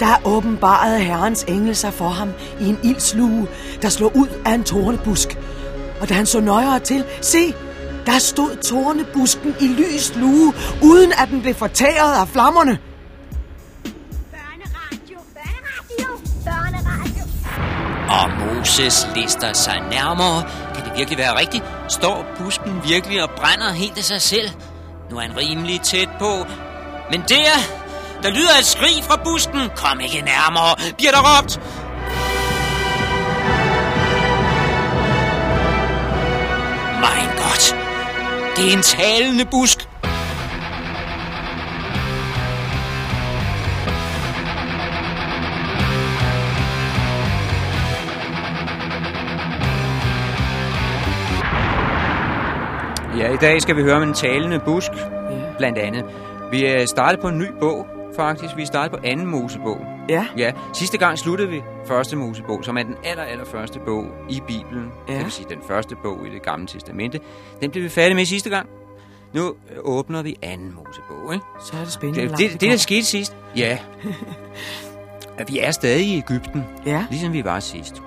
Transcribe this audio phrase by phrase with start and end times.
[0.00, 3.48] Der åbenbarede herrens engel sig for ham i en ildslue,
[3.82, 5.38] der slog ud af en tornebusk.
[6.00, 7.54] Og da han så nøjere til, se,
[8.06, 12.78] der stod tornebusken i lys lue, uden at den blev fortæret af flammerne.
[14.30, 16.08] Børneradio, børneradio,
[16.44, 17.24] børneradio.
[18.08, 20.42] Og Moses lister sig nærmere.
[20.74, 21.64] Kan det virkelig være rigtigt?
[21.88, 24.50] Står busken virkelig og brænder helt af sig selv?
[25.10, 26.46] Nu er han rimelig tæt på.
[27.10, 27.77] Men der,
[28.22, 29.60] der lyder et skrig fra busken.
[29.76, 31.60] Kom ikke nærmere, bliver der råbt.
[37.02, 37.76] Mein Gott,
[38.56, 39.88] det er en talende busk.
[53.18, 55.08] Ja, i dag skal vi høre om en talende busk, ja.
[55.58, 56.04] blandt andet.
[56.50, 57.86] Vi er startet på en ny bog,
[58.18, 58.56] faktisk.
[58.56, 59.78] Vi er startet på anden Mosebog.
[60.08, 60.26] Ja.
[60.38, 64.40] Ja, sidste gang sluttede vi første Mosebog, som er den aller, aller første bog i
[64.46, 64.86] Bibelen.
[65.08, 65.14] Ja.
[65.14, 67.20] Det vil sige den første bog i det gamle testamente.
[67.62, 68.68] Den blev vi færdige med sidste gang.
[69.34, 71.44] Nu øh, åbner vi anden Mosebog, ikke?
[71.66, 73.78] Så er det spændende, Det, det, langt det der skete sidst, ja.
[75.38, 77.04] At vi er stadig i Ægypten, Ja.
[77.10, 78.02] ligesom vi var sidst.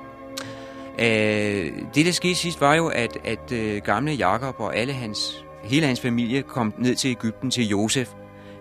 [0.99, 5.45] Øh, det, der skete sidst, var jo, at, at øh, gamle Jakob og alle hans,
[5.63, 8.09] hele hans familie kom ned til Ægypten til Josef,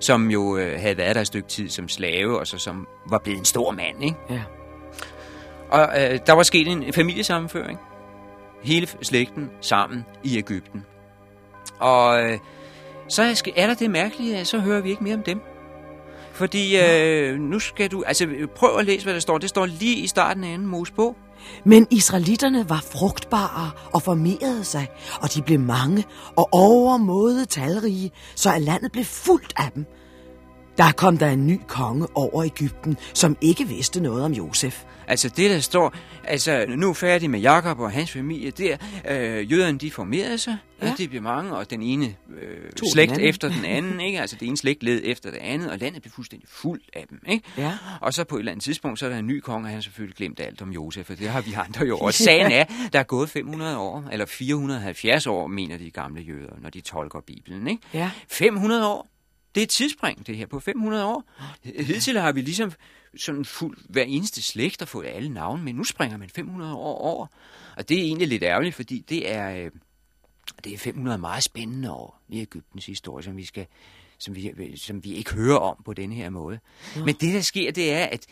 [0.01, 3.19] som jo øh, havde været der et stykke tid som slave, og så som var
[3.19, 4.17] blevet en stor mand, ikke?
[4.31, 4.43] Ja.
[5.71, 7.79] Og øh, der var sket en familiesammenføring.
[8.63, 10.85] Hele slægten sammen i Ægypten.
[11.79, 12.39] Og øh,
[13.09, 15.41] så er er der det mærkelige, at så hører vi ikke mere om dem.
[16.33, 18.03] Fordi øh, nu skal du...
[18.07, 19.39] Altså, prøv at læse, hvad der står.
[19.39, 21.17] Det står lige i starten af anden Mosebog.
[21.65, 24.89] Men israelitterne var frugtbare og formerede sig,
[25.23, 26.05] og de blev mange
[26.37, 29.87] og overmåde talrige, så at landet blev fuldt af dem.
[30.81, 34.85] Der kom der en ny konge over Ægypten, som ikke vidste noget om Josef.
[35.07, 38.77] Altså det, der står, altså nu er færdig med Jakob og hans familie der.
[39.09, 40.95] Øh, jøderne, de formerede sig, ja.
[40.99, 43.29] Det blev mange, og den ene øh, Tog den slægt anden.
[43.29, 44.21] efter den anden, ikke?
[44.21, 47.23] Altså det ene slægt led efter det andet, og landet blev fuldstændig fuldt af dem,
[47.29, 47.45] ikke?
[47.57, 47.73] Ja.
[48.01, 49.75] Og så på et eller andet tidspunkt, så er der en ny konge, og han
[49.75, 52.25] har selvfølgelig glemt alt om Josef, og det har vi andre jo også.
[52.25, 56.71] Sagen er, der er gået 500 år, eller 470 år, mener de gamle jøder, når
[56.71, 57.83] de tolker Bibelen, ikke?
[57.95, 58.11] Ja.
[58.29, 59.10] 500 år.
[59.55, 61.25] Det er et tidsspring, det her, på 500 år.
[61.63, 62.73] Hidtil har vi ligesom
[63.17, 66.99] sådan fuld hver eneste slægt og fået alle navne, men nu springer man 500 år
[66.99, 67.27] over.
[67.77, 69.71] Og det er egentlig lidt ærgerligt, fordi det er, øh,
[70.65, 73.67] det er 500 meget spændende år i Ægyptens historie, som vi, skal,
[74.19, 76.59] som vi, som vi ikke hører om på denne her måde.
[76.97, 77.05] Ja.
[77.05, 78.27] Men det, der sker, det er, at,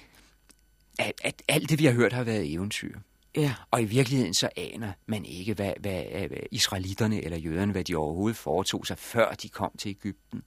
[0.99, 2.99] at, at alt det, vi har hørt, har været eventyr.
[3.37, 3.55] Ja.
[3.71, 7.97] Og i virkeligheden så aner man ikke, hvad, hvad, hvad israelitterne eller jøderne, hvad de
[7.97, 10.43] overhovedet foretog sig, før de kom til Ægypten.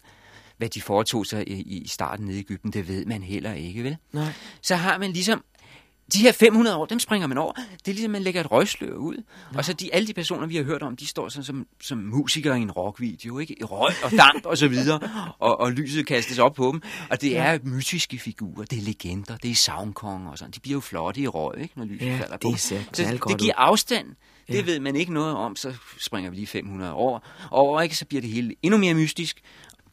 [0.61, 3.83] Hvad de foretog sig i, i starten nede i Ægypten, det ved man heller ikke,
[3.83, 3.97] vel?
[4.13, 4.33] Nej.
[4.61, 5.43] Så har man ligesom
[6.13, 7.53] de her 500 år, dem springer man over.
[7.53, 9.23] Det er ligesom, man lægger et røgslør ud.
[9.53, 9.57] Ja.
[9.57, 11.97] Og så de, alle de personer, vi har hørt om, de står sådan som, som
[11.97, 13.59] musikere i en rockvideo, ikke?
[13.59, 14.99] I røg og damp og så videre,
[15.39, 16.81] og, og lyset kastes op på dem.
[17.09, 20.51] Og det er mytiske figurer, det er legender, det er savnkonger og sådan.
[20.51, 21.73] De bliver jo flotte i røg, ikke?
[21.77, 22.57] Når lyset Ja, falder det på dem.
[22.57, 23.55] ser Så det giver ud.
[23.57, 24.07] afstand.
[24.47, 24.61] Det Ja.
[24.61, 27.95] ved man ikke noget om, så springer vi lige 500 år over, ikke?
[27.97, 29.41] Så bliver det hele endnu mere mystisk.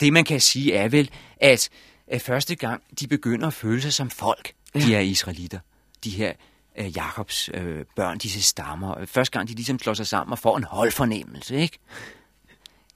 [0.00, 1.10] Det, man kan sige, er vel,
[1.41, 1.69] at,
[2.06, 4.81] at første gang, de begynder at føle sig som folk, ja.
[4.81, 5.59] de er israelitter.
[6.04, 6.32] De her
[6.78, 9.04] øh, Jakobs øh, børn, disse stammer.
[9.06, 11.78] Første gang, de ligesom slår sig sammen og får en holdfornemmelse, ikke?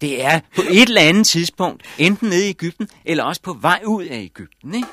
[0.01, 3.81] Det er på et eller andet tidspunkt, enten nede i Ægypten, eller også på vej
[3.87, 4.89] ud af Ægypten, ikke?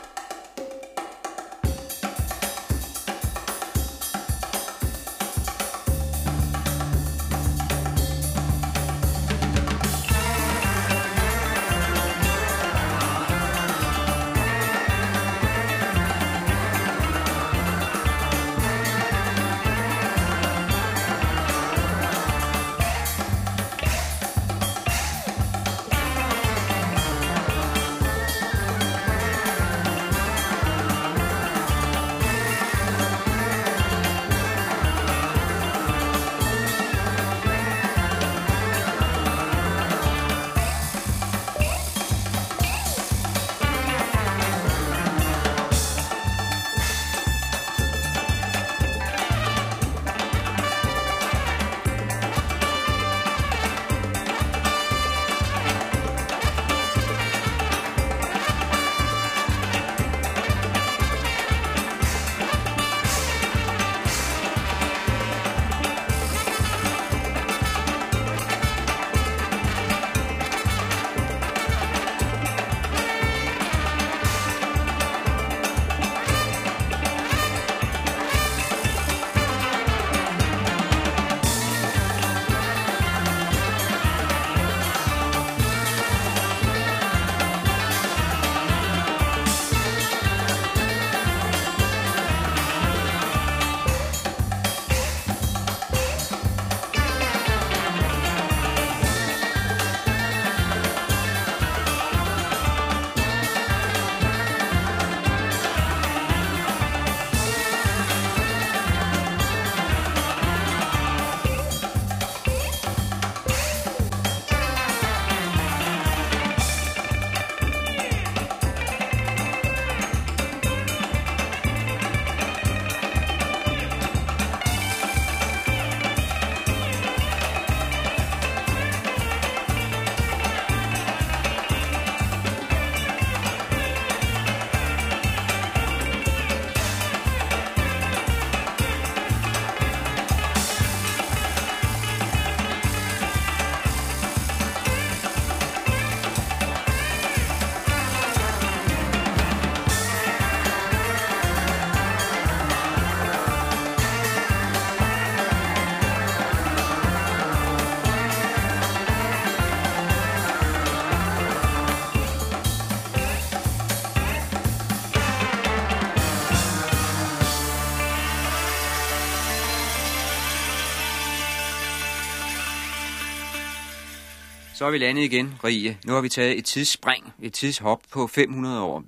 [174.80, 175.98] Så er vi landet igen, Rie.
[176.06, 179.04] Nu har vi taget et tidsspring, et tidshop på 500 år.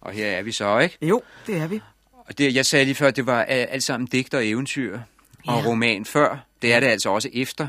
[0.00, 0.98] Og her er vi så, ikke?
[1.02, 1.80] Jo, det er vi.
[2.12, 4.98] Og det, jeg sagde lige før, det var alt sammen digter og eventyr
[5.46, 5.66] og Ja.
[5.68, 6.38] roman før.
[6.62, 7.68] Det er det altså også efter.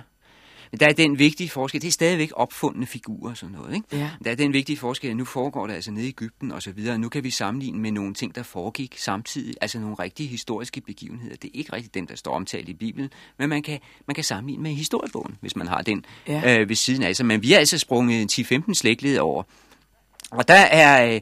[0.72, 3.76] Men der er den vigtige forskel, det er stadigvæk opfundne figurer og sådan noget.
[3.76, 3.88] Ikke?
[3.92, 4.10] Ja.
[4.24, 6.72] Der er den vigtige forskel, at nu foregår det altså nede i Ægypten og så
[6.72, 6.98] videre.
[6.98, 9.56] Nu kan vi sammenligne med nogle ting, der foregik samtidig.
[9.62, 11.36] Altså nogle rigtige historiske begivenheder.
[11.36, 14.24] Det er ikke rigtigt dem, der står omtalt i Bibelen, men man kan, man kan
[14.24, 16.60] sammenligne med historiebogen, hvis man har den Ja.
[16.60, 17.26] øh, ved siden af sig.
[17.26, 19.44] Men vi er altså sprunget 10-15 slægtled over.
[20.32, 21.22] Og der er, øh,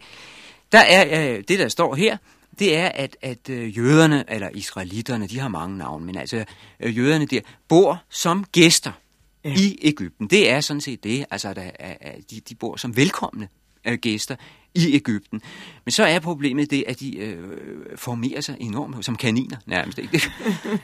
[0.71, 2.17] der er øh, det, der står her,
[2.59, 6.45] det er, at, at øh, jøderne, eller israelitterne, de har mange navne, men altså
[6.79, 8.91] øh, jøderne der, bor som gæster
[9.47, 9.53] Ja.
[9.55, 10.27] i Ægypten.
[10.27, 13.47] Det er sådan set det, altså der at, de, de bor som velkomne
[13.85, 14.35] øh, gæster
[14.75, 15.41] i Ægypten.
[15.85, 17.38] Men så er problemet det, at de øh,
[17.95, 19.99] formerer sig enormt, som kaniner nærmest.
[19.99, 20.21] Ikke?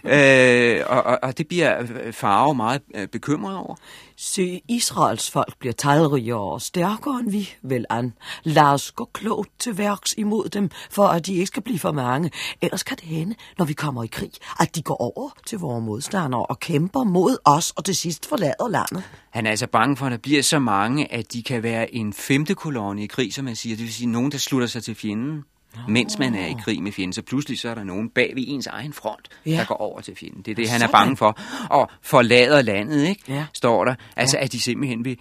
[0.80, 3.76] øh, og, og, og det bliver øh, farve meget øh, bekymret over.
[4.18, 8.14] Se, Israels folk bliver talrigere og stærkere end vi, vel an.
[8.44, 11.92] Lad os gå klogt til værks imod dem, for at de ikke skal blive for
[11.92, 12.32] mange.
[12.62, 15.84] Ellers kan det hende, når vi kommer i krig, at de går over til vores
[15.86, 19.04] modstandere og kæmper mod os, og til sidst forlader landet.
[19.30, 22.14] Han er altså bange for, at der bliver så mange, at de kan være en
[22.14, 23.76] femte kolonne i krig, som man siger.
[23.76, 25.44] Det vil sige nogen, der slutter sig til fjenden,
[25.88, 27.14] mens man er i krig med fjenden.
[27.14, 29.52] Så pludselig så er der nogen bag ved ens egen front, Ja.
[29.52, 29.58] ja.
[29.58, 30.42] der går over til fjenden.
[30.42, 31.40] Det er det, han er bange for.
[31.70, 33.22] Og forlader landet, ikke?
[33.28, 33.46] Ja.
[33.54, 33.96] står der.
[34.16, 35.18] Altså, at de simpelthen vil...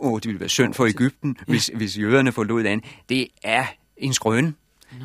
[0.00, 2.86] Åh, det ville være synd for Ægypten, hvis, hvis jøderne forlod landet.
[3.08, 3.64] Det er
[3.96, 4.56] en skrøn.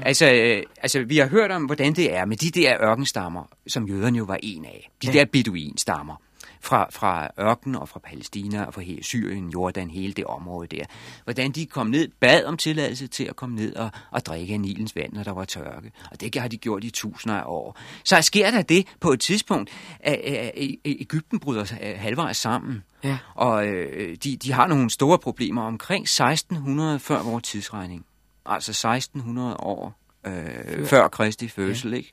[0.02, 3.88] Altså, øh, altså, vi har hørt om, hvordan det er med de der ørkenstammer, som
[3.88, 4.90] jøderne jo var en af.
[5.02, 5.14] De Ja.
[5.14, 6.16] der beduinstammer
[6.62, 10.84] fra, fra ørken og fra Palæstina og fra hele Syrien, Jordan, hele det område der.
[11.24, 14.60] Hvordan de kom ned, bad om tilladelse til at komme ned og, og drikke af
[14.60, 15.92] Nilens vand, når der var tørke.
[16.12, 17.78] Og det har de gjort i tusinder af år.
[18.04, 20.52] Så sker der det på et tidspunkt, at, at,
[20.86, 22.84] Ægypten bryder sig øh, halvvejs sammen.
[23.04, 23.18] Ja.
[23.36, 28.06] Og øh, de, de har nogle store problemer omkring 1600 før vores tidsregning.
[28.46, 31.98] Altså 1600 år øh, før Kristi fødsel, ja.
[31.98, 32.12] ikke?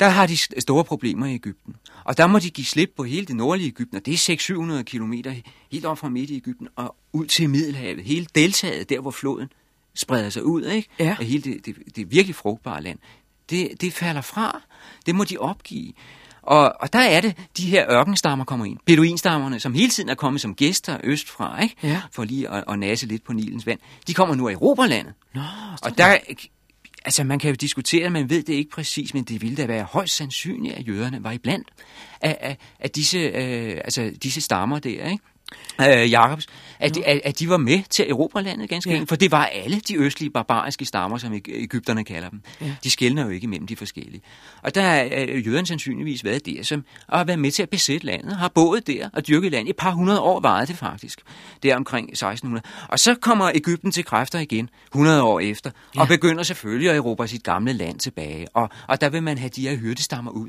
[0.00, 1.76] Der har de st- store problemer i Ægypten.
[2.04, 4.82] Og der må de give slip på hele det nordlige Ægypten, og det er 600-700
[4.82, 5.34] kilometer
[5.72, 8.04] helt op fra midt i Ægypten og ud til Middelhavet.
[8.04, 9.48] Hele deltaget, der hvor floden
[9.94, 10.88] spreder sig ud, ikke?
[10.98, 11.16] Ja.
[11.20, 12.98] Af hele det, det, det virkelig frugtbare land.
[13.50, 14.62] Det, det falder fra.
[15.06, 15.92] Det må de opgive.
[16.42, 18.78] Og, og der er det, de her ørkenstammer kommer ind.
[18.86, 21.74] Beduinstammerne, som hele tiden er kommet som gæster østfra, ikke?
[21.82, 22.02] Ja.
[22.12, 25.14] for lige at, at nase lidt på Nilens vand, de kommer nu af Europalandet.
[25.34, 25.40] Nå,
[25.82, 26.16] Og der,
[27.06, 29.84] altså man kan jo diskutere, man ved det ikke præcis, men det ville da være
[29.84, 31.68] højst sandsynligt, at jøderne var iblandt
[32.20, 35.24] af, af, af disse, øh, altså disse stammer der, ikke?
[35.80, 36.46] Øh, Jakobs,
[36.78, 38.96] at, de, at, at de var med til Europalandet ganske Ja.
[38.96, 42.40] enkelt, for det var alle de østlige barbariske stammer, som æg- Ægypterne kalder dem.
[42.60, 42.74] Ja.
[42.84, 44.20] De skældner jo ikke mellem de forskellige.
[44.62, 48.06] Og der har øh, jøderne sandsynligvis været der, som har været med til at besætte
[48.06, 49.70] landet, har boet der og dyrket landet.
[49.70, 51.20] Et par hundrede år varede det faktisk,
[51.62, 52.64] der omkring 1600.
[52.88, 56.00] Og så kommer Ægypten til kræfter igen, 100 år efter, ja.
[56.00, 58.46] og begynder selvfølgelig at erobre sit gamle land tilbage.
[58.54, 60.48] Og, og der vil man have de her hyrdestammer ud.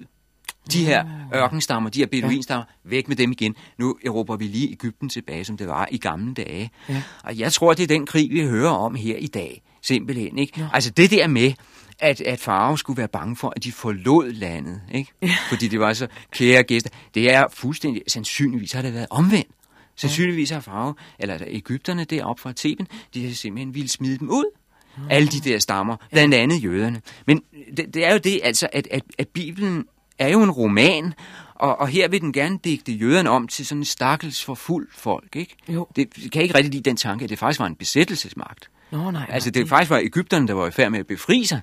[0.74, 1.06] De her
[1.36, 3.56] ørkenstammer, de her beduinstammer, væk med dem igen.
[3.78, 6.72] Nu erobrer vi lige Ægypten tilbage, som det var i gamle dage.
[6.90, 7.04] Ja.
[7.24, 9.62] Og jeg tror, det er den krig, vi hører om her i dag.
[9.82, 10.70] Simpelthen, ikke?
[10.74, 11.54] Altså det der med,
[12.00, 15.12] at, at Farao skulle være bange for, at de forlod landet, ikke?
[15.50, 16.90] Fordi det var så kære gæster.
[17.14, 19.48] Det er fuldstændig, sandsynligvis har det været omvendt.
[19.96, 24.46] Sandsynligvis har Farao, eller Ægypterne deroppe fra Theben, de har simpelthen ville smide dem ud.
[25.10, 27.02] Alle de der stammer, blandt andet jøderne.
[27.28, 27.42] Men
[27.78, 29.86] det, det er jo det, altså, at, at, at Bibelen
[30.20, 31.14] er jo en roman,
[31.56, 35.36] og, og her vil den gerne digte jøderne om til sådan en stakkels forfuldt folk,
[35.36, 35.56] ikke?
[35.70, 35.88] Jo.
[35.96, 38.70] Det det kan ikke rigtig lide den tanke, at det faktisk var en besættelsesmagt.
[38.92, 39.26] Nå, nej.
[39.30, 39.62] Altså, nej.
[39.62, 41.60] det faktisk var Ægypterne, der var i færd med at befri sig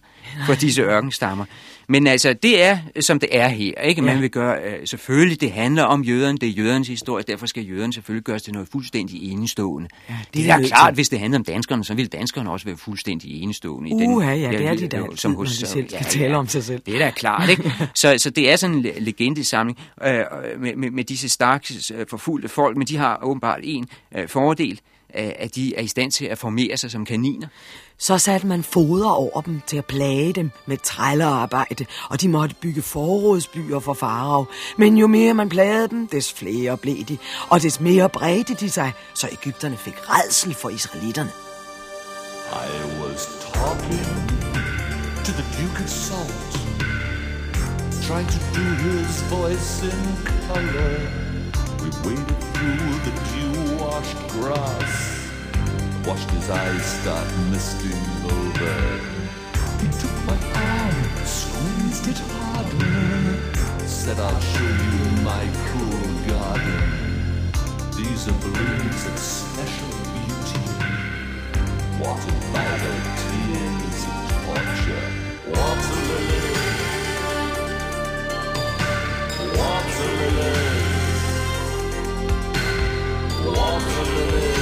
[0.46, 1.44] for disse ørkenstammer.
[1.88, 4.02] Men altså, det er, som det er her, ikke?
[4.02, 4.20] Man Ja.
[4.20, 7.92] vil gøre, øh, selvfølgelig, det handler om jøderne, det er jødernes historie, derfor skal jøderne
[7.92, 9.88] selvfølgelig gøres til noget fuldstændig enestående.
[10.08, 10.94] Ja, det det, er er klart, til.
[10.94, 13.90] hvis det handler om danskerne, så vil danskerne også være fuldstændig enestående.
[13.90, 16.48] i Uha, ja, det er de da øh, altid, når de selv skal tale om
[16.48, 16.82] sig selv.
[16.86, 17.72] Det er da klart, ikke?
[17.94, 20.14] Så, så det er sådan en le- legendesamling øh,
[20.58, 24.80] med, med, med disse stakkels øh, forfulgte folk, men de har åbenbart en øh, fordel,
[25.14, 27.46] at de er i stand til at formere sig som kaniner.
[27.98, 32.54] Så satte man foder over dem til at plage dem med trællerarbejde, og de måtte
[32.60, 34.46] bygge forrådsbyer for farao.
[34.78, 37.18] Men jo mere man plagede dem, des flere blev de,
[37.48, 41.30] og des mere bredte de sig, så Ægypterne fik redsel for israelitterne.
[42.52, 42.70] I
[43.02, 44.04] was talking
[45.24, 46.52] to the Duke of Salt,
[48.06, 50.00] trying to do his voice in
[50.48, 50.96] color.
[51.82, 53.14] We waded through the
[53.84, 55.30] dew-washed grass,
[56.06, 57.92] watched his eyes start misting
[58.24, 58.76] over.
[59.80, 67.50] He took my arm, squeezed it harder, said, I'll show you my cool garden.
[67.96, 70.64] These are blooms of special beauty.
[72.00, 75.06] What about the tears and torture?
[75.50, 76.72] Water lilies.
[79.58, 80.63] Water lilies
[83.56, 84.53] want to live.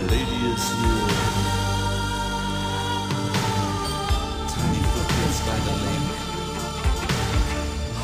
[0.00, 1.08] my lady is here.
[4.48, 6.18] Tiny footprints by the lake.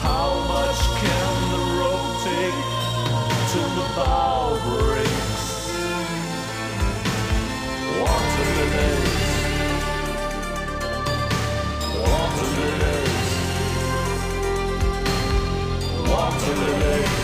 [0.03, 2.61] How much can the road take
[3.51, 5.45] till the bow breaks?
[8.01, 9.15] Water lilies,
[12.01, 13.29] water lilies,
[16.11, 17.24] water lilies.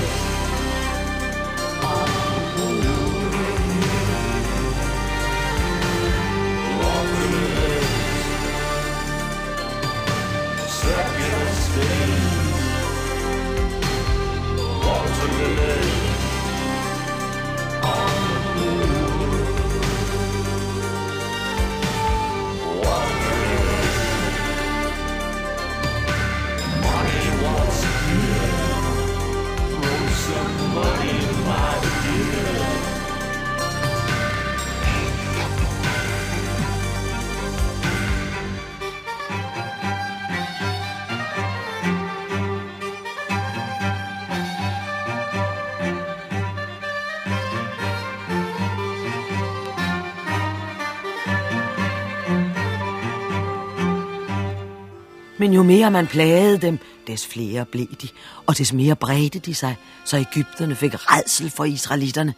[15.21, 16.10] for the day.
[55.41, 58.09] Men jo mere man plagede dem, des flere blev de,
[58.47, 62.35] og des mere bredte de sig, så Ægypterne fik redsel for israelitterne.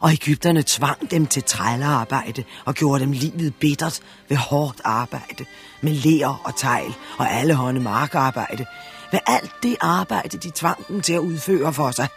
[0.00, 5.44] Og Ægypterne tvang dem til trællearbejde og gjorde dem livet bittert ved hårdt arbejde,
[5.80, 8.66] med ler og tegl og alle hånde markarbejde.
[9.12, 12.08] Ved alt det arbejde, de tvang dem til at udføre for sig.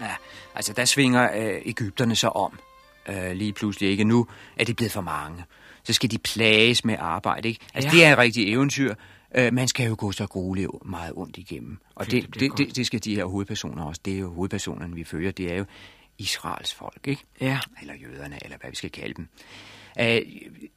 [0.00, 0.14] Ja,
[0.54, 2.58] altså der svinger øh, Ægypterne så om.
[3.08, 4.26] Øh, lige pludselig ikke nu,
[4.56, 5.44] er de blevet for mange.
[5.84, 7.60] Så skal de plages med arbejde, ikke?
[7.74, 7.96] Altså Ja.
[7.96, 8.00] ja.
[8.00, 8.94] det er et rigtigt eventyr.
[9.34, 11.78] Øh, man skal jo gå så grueligt meget ondt igennem.
[11.94, 14.00] Og Det det, det, det, det skal de her hovedpersoner også.
[14.04, 15.30] Det er jo hovedpersonerne, vi følger.
[15.30, 15.64] Det er jo
[16.18, 17.22] Israels folk, ikke?
[17.40, 17.58] Ja.
[17.80, 19.28] Eller jøderne, eller hvad vi skal kalde dem.
[20.00, 20.06] Uh,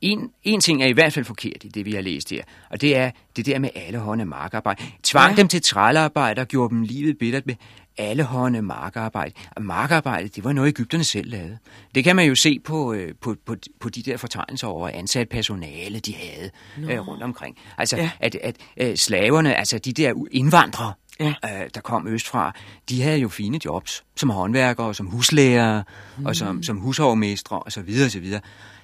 [0.01, 2.81] en, en ting er i hvert fald forkert i det, vi har læst her, og
[2.81, 4.83] det er det der med alle hånde markarbejde.
[5.03, 5.37] Tvang ja.
[5.37, 7.55] dem til trællearbejde og gjorde dem livet bittert med
[7.97, 9.33] alle hånde markarbejde.
[9.55, 11.57] Og markarbejde, det var noget, Ægypterne selv lavede.
[11.95, 15.29] Det kan man jo se på, øh, på, på, på de der fortegnelser over ansat
[15.29, 17.57] personale, de havde øh, rundt omkring.
[17.77, 18.09] Altså, Ja.
[18.19, 21.33] at, at øh, slaverne, altså de der indvandrere, Ja.
[21.45, 22.53] øh, der kom østfra,
[22.89, 25.83] de havde jo fine jobs, som håndværkere, som huslærer,
[26.17, 26.25] mm.
[26.25, 27.81] og som, som hushovmestre, og så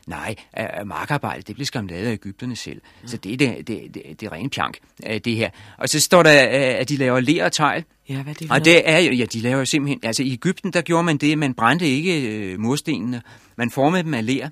[0.09, 2.81] Nej, øh, markarbejde, det blev skam lavet af Ægypterne selv.
[3.01, 3.07] Mm.
[3.07, 5.49] Så det er det, det, det, det er rent pjank, øh, det her.
[5.77, 7.83] Og så står der, øh, at de laver ler og tegl.
[8.09, 10.33] Ja, hvad er det Og det er jo, ja, de laver jo simpelthen, altså i
[10.33, 13.21] Ægypten, der gjorde man det, man brændte ikke øh, murstenene,
[13.55, 14.49] man formede dem af ler,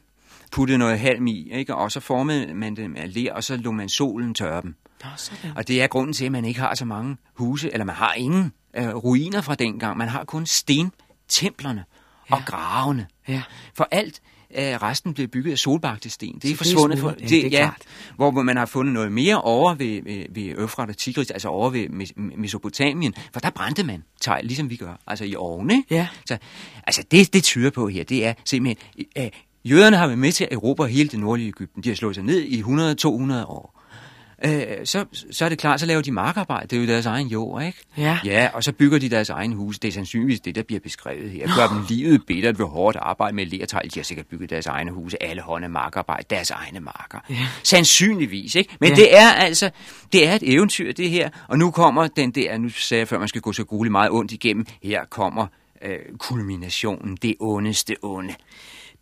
[0.52, 1.76] puttede noget halm i, ikke?
[1.76, 4.76] og så formede man dem af ler, og så lå man solen tørre dem.
[5.04, 5.52] Nå, sådan.
[5.56, 8.14] Og det er grunden til, at man ikke har så mange huse, eller man har
[8.14, 9.98] ingen øh, ruiner fra dengang.
[9.98, 11.84] Man har kun stentemplerne
[12.30, 12.36] ja.
[12.36, 13.08] og gravene.
[13.28, 13.42] Ja.
[13.74, 14.22] For alt
[14.58, 16.36] øh, resten blev bygget af solbagte sten.
[16.36, 17.00] Det er det forsvundet.
[17.00, 17.70] for, ja, det er ja,
[18.16, 21.70] hvor man har fundet noget mere over ved, ved, ved Øfrat og Tigris, altså over
[21.70, 25.84] ved Mes- Mesopotamien, for der brændte man tegl, ligesom vi gør, altså i ovne.
[25.89, 26.08] Ja.
[26.25, 26.38] Så,
[26.88, 29.30] altså det, det tyder på her, det er simpelthen, øh,
[29.66, 31.84] jøderne har været med til at erobre hele det nordlige Ægypten.
[31.84, 33.77] De har slået sig ned i 100-200 år.
[34.46, 36.67] Øh, så, så er det klart, så laver de markarbejde.
[36.67, 37.77] Det er jo deres egen jord, ikke?
[37.98, 38.20] Ja.
[38.25, 39.79] Ja, og så bygger de deres egen hus.
[39.79, 41.56] Det er sandsynligvis det, der bliver beskrevet her.
[41.56, 43.89] Gør dem livet bittert ved hårdt arbejde med lertegl.
[43.94, 45.24] De har sikkert bygget deres egne huse.
[45.24, 46.24] Alle hånde markarbejde.
[46.29, 47.20] Deres egne marker.
[47.29, 47.36] Ja.
[47.63, 48.75] Sandsynligvis, ikke?
[48.79, 48.96] Men Ja.
[48.96, 49.70] det er altså,
[50.13, 51.29] det er et eventyr, det her.
[51.48, 54.12] Og nu kommer den der, nu sagde jeg før, man skal gå så grueligt meget
[54.12, 54.65] ondt igennem.
[54.84, 55.48] Her kommer
[55.82, 58.34] øh, kulminationen, det ondeste onde.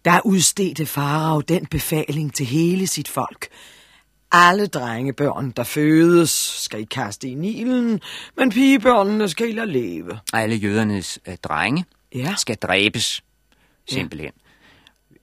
[0.06, 3.48] Der udstedte farao den befaling til hele sit folk.
[4.38, 6.30] Alle drengebørn, der fødes,
[6.64, 8.02] skal I kaste i Nilen,
[8.38, 10.20] men pigebørnene skal I lade leve.
[10.34, 12.36] Alle jødernes øh, drenge Ja.
[12.38, 13.24] skal dræbes,
[13.90, 14.32] simpelthen.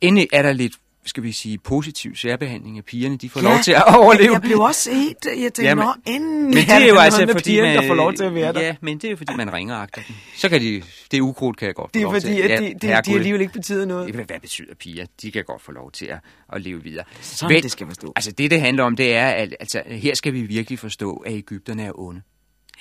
[0.03, 0.07] Ja.
[0.07, 0.73] Endelig er der lidt
[1.05, 3.17] skal vi sige, positiv særbehandling af pigerne.
[3.17, 4.33] De får lov til at overleve.
[4.33, 5.25] Jeg blev også helt...
[5.25, 7.83] Jeg tænkte, Jamen, nå, endelig Men det er jo altså, fordi pigerne, man...
[7.83, 8.61] der får lov til at være der.
[8.61, 10.17] Ja, men det er jo, fordi man ringer agter dem.
[10.37, 10.83] Så kan de...
[11.11, 12.43] Det ukrudt, kan jeg godt få det er lov fordi, til.
[12.43, 13.15] at de, de, de herregud.
[13.15, 14.15] alligevel ikke betyder noget.
[14.15, 15.07] Hvad, betyder piger?
[15.23, 16.19] De kan godt få lov til at,
[16.53, 17.05] at leve videre.
[17.21, 18.13] Sådan det skal forstå.
[18.17, 21.33] Altså det, det handler om, det er, at altså, her skal vi virkelig forstå, at
[21.33, 22.23] Ægypterne er onde.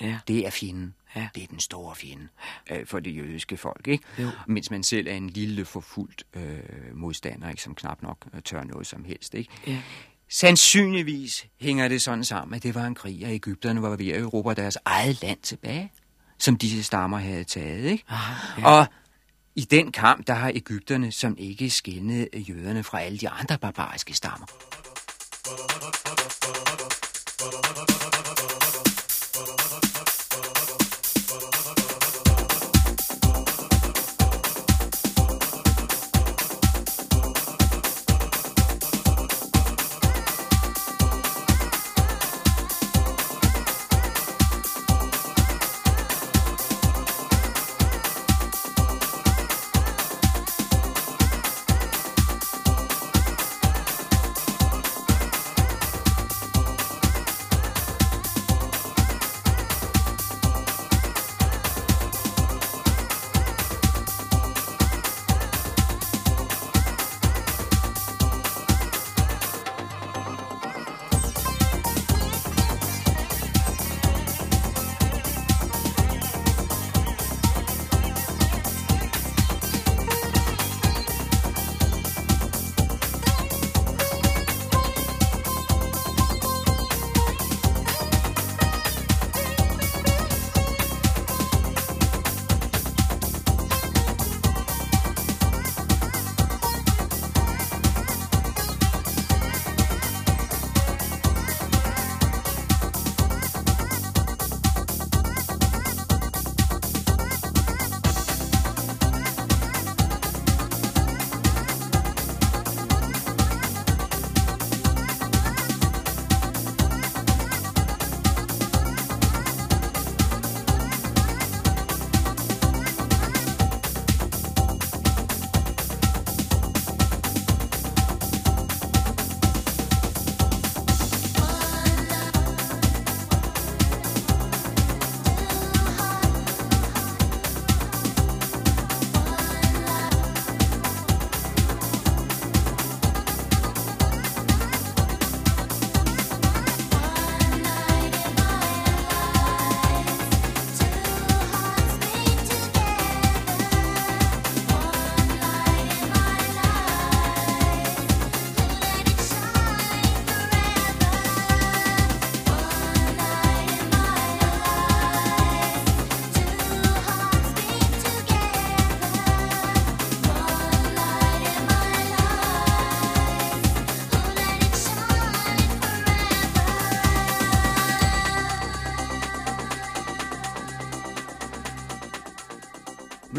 [0.00, 0.16] Ja.
[0.28, 0.94] Det er fjenden.
[1.16, 1.28] Ja.
[1.34, 2.28] Det er den store fjende
[2.70, 3.88] øh, for det jødiske folk.
[3.88, 4.04] Ikke?
[4.18, 4.28] Jo.
[4.46, 6.60] Mens man selv er en lille forfulgt øh,
[6.94, 7.62] modstander, ikke?
[7.62, 9.34] som knap nok øh, tør noget som helst.
[9.34, 9.50] Ikke?
[9.66, 9.78] Ja.
[10.30, 14.20] Sandsynligvis hænger det sådan sammen, at det var en krig, og Ægypterne var ved at
[14.22, 15.92] erobre deres eget land tilbage,
[16.38, 17.84] som disse stammer havde taget.
[17.84, 18.04] Ikke?
[18.08, 18.66] Aha, ja.
[18.66, 18.86] Og
[19.56, 24.14] i den kamp, der har Ægypterne som ikke skældnet jøderne fra alle de andre barbariske
[24.14, 24.46] stammer.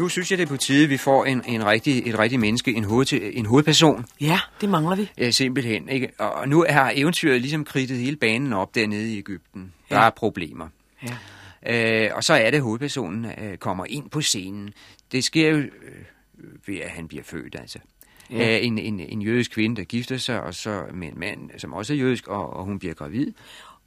[0.04, 2.40] Nu synes jeg, det er på tide, at vi får en, en rigtig, et rigtigt
[2.40, 5.10] menneske, en, hoved, en hovedperson, Ja, det mangler vi.
[5.18, 5.88] ja, simpelthen.
[5.88, 6.08] Ikke?
[6.18, 9.72] Og nu har eventyret ligesom kridtet hele banen op dernede i Ægypten.
[9.90, 10.06] Der Ja.
[10.06, 10.68] er problemer.
[11.66, 12.04] Ja.
[12.06, 14.72] Øh, og så er det, at hovedpersonen øh, kommer ind på scenen.
[15.12, 15.68] Det sker jo øh,
[16.66, 17.78] ved, at han bliver født, altså.
[18.30, 18.36] Ja.
[18.36, 18.58] Ja.
[18.58, 21.92] En, en, en jødisk kvinde, der gifter sig, og så med en mand, som også
[21.92, 23.32] er jødisk, og, og hun bliver gravid.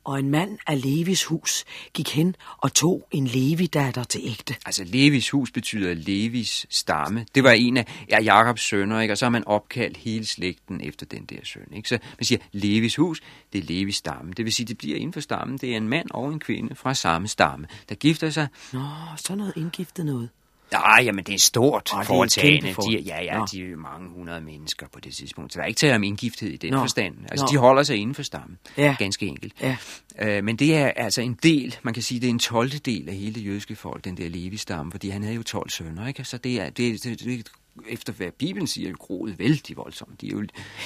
[0.07, 4.55] Og en mand af Levis hus gik hen og tog en Levi-datter til ægte.
[4.65, 7.25] Altså, Levis hus betyder Levis stamme.
[7.35, 9.13] Det var en af ja, Jakobs sønner, ikke?
[9.13, 11.73] og så har man opkaldt hele slægten efter den der søn.
[11.75, 11.89] Ikke?
[11.89, 13.21] Så man siger, Levis hus,
[13.53, 14.33] det er Levis stamme.
[14.33, 15.57] Det vil sige, det bliver inden for stammen.
[15.57, 18.47] Det er en mand og en kvinde fra samme stamme, der gifter sig.
[18.73, 18.85] Nå,
[19.17, 20.29] så noget indgiftet noget.
[20.71, 22.73] Nej, jamen det er stort et foretagende.
[22.73, 23.45] for- De, ja, ja, Nå.
[23.51, 25.53] de er mange hundrede mennesker på det tidspunkt.
[25.53, 26.79] Så der er ikke tale om indgifthed i den Nå.
[26.79, 27.15] forstand.
[27.31, 27.51] Altså, Nå.
[27.51, 28.57] de holder sig inden for stammen.
[28.77, 28.95] Ja.
[28.99, 29.53] Ganske enkelt.
[29.61, 29.77] Ja.
[30.19, 32.69] Øh, men det er altså en del, man kan sige, det er en 12.
[32.71, 36.07] del af hele det jødiske folk, den der Levi-stamme, fordi han havde jo 12 sønner,
[36.07, 36.23] ikke?
[36.23, 37.47] Så det er, det, det, det,
[37.89, 40.21] efter hvad Bibelen siger, groet vældig voldsomt.
[40.21, 40.43] De er jo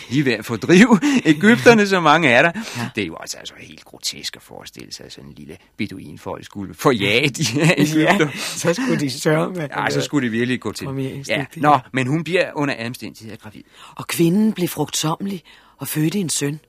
[0.10, 2.52] lige ved at fordrive Ægypterne, så mange er der.
[2.78, 2.90] Ja.
[2.96, 6.46] Det er jo altså, altså helt grotesk at forestille sig, at sådan en lille beduinfolk
[6.46, 8.26] skulle forjage de her Ægypter.
[8.26, 9.68] Ja, så skulle de sørge med.
[9.78, 10.88] Ja, så skulle det virkelig gå til.
[11.30, 11.46] Ja.
[11.56, 13.62] Nå, men hun bliver under omstændigheder gravid.
[13.96, 15.44] Og kvinden blev frugtsommelig
[15.78, 16.60] og fødte en søn.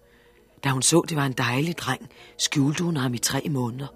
[0.65, 2.09] Da hun så, det var en dejlig dreng,
[2.39, 3.87] skjulte hun ham i tre måneder.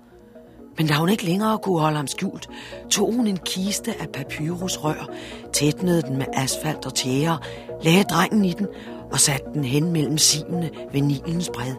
[0.78, 2.48] Men da hun ikke længere kunne holde ham skjult,
[2.90, 5.08] tog hun en kiste af papyrusrør,
[5.52, 7.38] tætnede den med asfalt og tjære,
[7.82, 8.66] lagde drengen i den
[9.12, 11.74] og satte den hen mellem simene ved Nilens bred.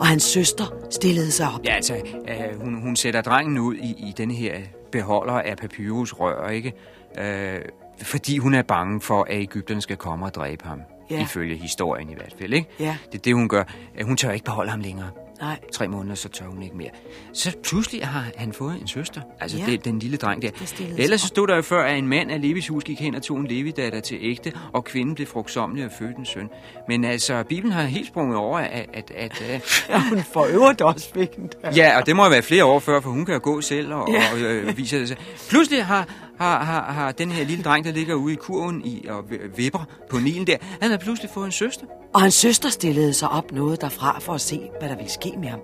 [0.00, 1.60] Og hans søster stillede sig op.
[1.64, 1.94] Ja, altså,
[2.28, 4.54] øh, hun, hun sætter drengen ud i, i den her
[4.92, 6.72] beholder af papyrusrør, ikke?
[7.18, 7.60] Øh,
[8.02, 10.80] fordi hun er bange for, at Ægypterne skal komme og dræbe ham.
[11.10, 11.22] Ja.
[11.22, 12.68] Ifølge historien i hvert fald, ikke?
[12.80, 12.96] Ja.
[13.12, 13.64] Det er det, hun gør.
[13.98, 15.10] Øh, Hun tør ikke beholde ham længere.
[15.40, 16.88] Nej, Tre måneder, så tør hun ikke mere.
[17.32, 19.20] Så pludselig har han fået en søster.
[19.40, 19.64] Altså, Ja.
[19.66, 20.50] det, den lille dreng der.
[20.98, 23.22] Ellers så stod der jo før, at en mand af Levis hus gik hen og
[23.22, 26.48] tog en Levi-datter til ægte, og kvinden blev frugtsommelig og fødte en søn.
[26.88, 28.86] Men altså, Bibelen har helt sprunget over, at...
[28.92, 31.50] at, at, at ja, hun for øvrigt også fik den.
[31.76, 33.94] Ja, og det må jo være flere år før, for hun kan jo gå selv
[33.94, 34.22] og, Ja.
[34.32, 35.16] og øh, vise det sig.
[35.50, 39.06] Pludselig har, har, har, har den her lille dreng, der ligger ude i kurven i,
[39.08, 39.24] og
[39.56, 41.86] vipper på Nilen der, han har pludselig fået en søster.
[42.14, 45.32] Og hans søster stillede sig op noget derfra for at se, hvad der ville ske
[45.38, 45.60] med ham.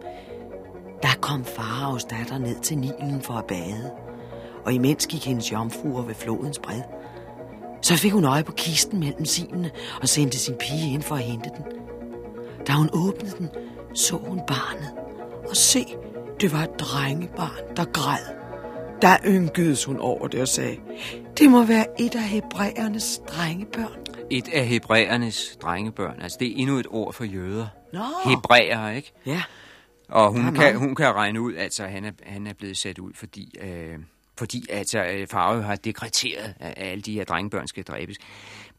[1.02, 3.90] Der kom faraos datter ned til Nilen for at bade.
[4.64, 6.82] Og imens gik hendes jomfruer ved flodens bred.
[7.82, 9.70] Så fik hun øje på kisten mellem sinene
[10.02, 11.64] og sendte sin pige ind for at hente den.
[12.66, 13.48] Da hun åbnede den,
[13.94, 14.90] så hun barnet.
[15.48, 15.86] Og se,
[16.40, 18.39] det var et drengebarn, der græd.
[19.02, 20.76] Der ynkedes hun over det og sagde,
[21.38, 23.98] det må være et af hebræernes drengebørn.
[24.30, 26.22] Et af hebræernes drengebørn.
[26.22, 27.66] Altså, det er endnu et ord for jøder.
[27.92, 28.04] Nå.
[28.24, 29.12] Hebræer, ikke?
[29.26, 29.42] Ja,
[30.08, 32.98] Og hun er kan, hun kan regne ud, altså han er, han er blevet sat
[32.98, 33.98] ud, fordi, øh,
[34.38, 38.16] fordi altså, øh, Farve har dekreteret, at alle de her drengebørn skal dræbes.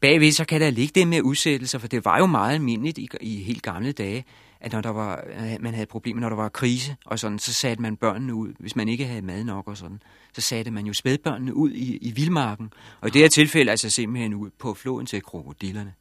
[0.00, 3.08] Bagved så kan der ligge det med udsættelser, for det var jo meget almindeligt i,
[3.20, 4.24] i helt gamle dage,
[4.62, 7.52] at når der var, øh, man havde problemer, når der var krise og sådan, så
[7.52, 10.86] satte man børnene ud, hvis man ikke havde mad nok og sådan, så satte man
[10.86, 12.72] jo spædbørnene ud i, i vildmarken.
[13.00, 15.92] Og i det her tilfælde altså simpelthen ud på floden til krokodillerne.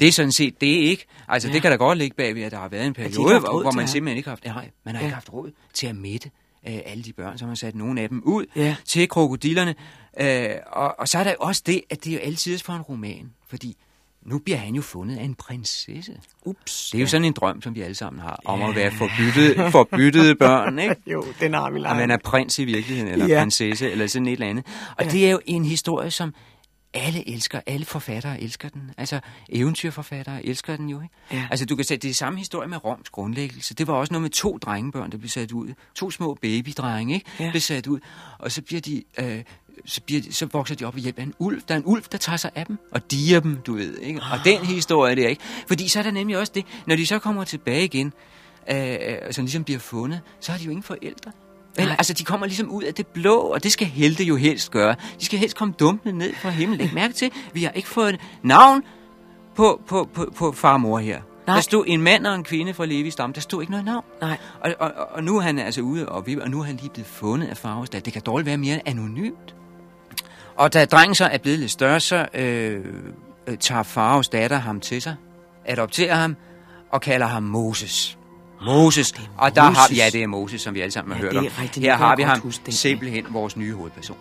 [0.00, 1.04] Det er sådan set det ikke.
[1.28, 1.54] Altså, Ja.
[1.54, 3.88] det kan da godt ligge bagved, at der har været en periode, hvor, hvor man
[3.88, 5.06] simpelthen ikke har haft, nej, man har Ja.
[5.06, 6.30] ikke haft råd til at mætte
[6.68, 8.76] øh, alle de børn, man har sat nogle af dem ud Ja.
[8.84, 9.74] til krokodillerne.
[10.20, 12.82] Øh, og, og så er der også det, at det er jo altid for en
[12.82, 13.76] roman, fordi
[14.26, 16.12] nu bliver han jo fundet af en prinsesse.
[16.46, 16.88] ups.
[16.92, 19.70] Det er jo sådan en drøm, som vi alle sammen har, om at være forbyttede,
[19.70, 20.96] forbyttede børn, ikke?
[21.12, 21.96] Jo, den har vi At leget.
[21.96, 23.40] man er prins i virkeligheden, eller Ja.
[23.40, 24.66] prinsesse, eller sådan et eller andet.
[24.98, 25.10] Og ja.
[25.10, 26.34] det er jo en historie, som
[26.94, 27.60] alle elsker.
[27.66, 28.90] Alle forfattere elsker den.
[28.98, 31.14] Altså, eventyrforfattere elsker den jo, ikke?
[31.32, 31.46] Ja.
[31.50, 33.74] Altså, du kan sætte det er samme historie med Roms grundlæggelse.
[33.74, 35.72] Det var også noget med to drengebørn, der blev sat ud.
[35.94, 37.26] To små babydrenge, ikke?
[37.40, 37.50] Ja.
[37.50, 38.00] Blev sat ud.
[38.38, 39.02] Og så bliver de...
[39.18, 39.42] Øh,
[39.84, 41.62] så, bliver så vokser de op ved hjælp af en ulv.
[41.68, 43.98] Der er en ulv, der tager sig af dem og diger dem, du ved.
[43.98, 44.20] Ikke?
[44.32, 45.42] Og den historie der, ikke?
[45.68, 48.12] Fordi så er der nemlig også det, når de så kommer tilbage igen,
[48.70, 48.96] øh, øh,
[49.30, 51.32] som ligesom bliver fundet, så har de jo ingen forældre.
[51.76, 54.70] Vel, altså, de kommer ligesom ud af det blå, og det skal helte jo helst
[54.70, 54.94] gøre.
[55.20, 56.78] De skal helst komme dumpende ned fra himlen.
[56.78, 58.82] Læg mærke til, vi har ikke fået navn
[59.56, 61.20] på, på, på, på far og mor her.
[61.46, 61.56] Nej.
[61.56, 63.32] Der stod en mand og en kvinde fra Levi stam.
[63.32, 64.04] Der stod ikke noget navn.
[64.20, 64.38] Nej.
[64.60, 66.90] Og, og, og nu er han altså ude og vippe, og nu er han lige
[66.90, 67.90] blevet fundet af Faros.
[67.90, 69.54] Det kan dårligt være mere anonymt.
[70.56, 72.84] Og da drengen så er blevet lidt større, så øh,
[73.46, 75.14] øh, tager Faros datter ham til sig,
[75.64, 76.36] adopterer ham
[76.90, 78.18] og kalder ham Moses.
[78.66, 79.14] Moses.
[79.38, 79.98] Og der har Moses.
[79.98, 81.46] ja, det er Moses, som vi alle sammen har Ja, hørt om.
[81.60, 81.86] rigtigt.
[81.86, 84.16] Her har vi ham simpelthen vores nye hovedperson.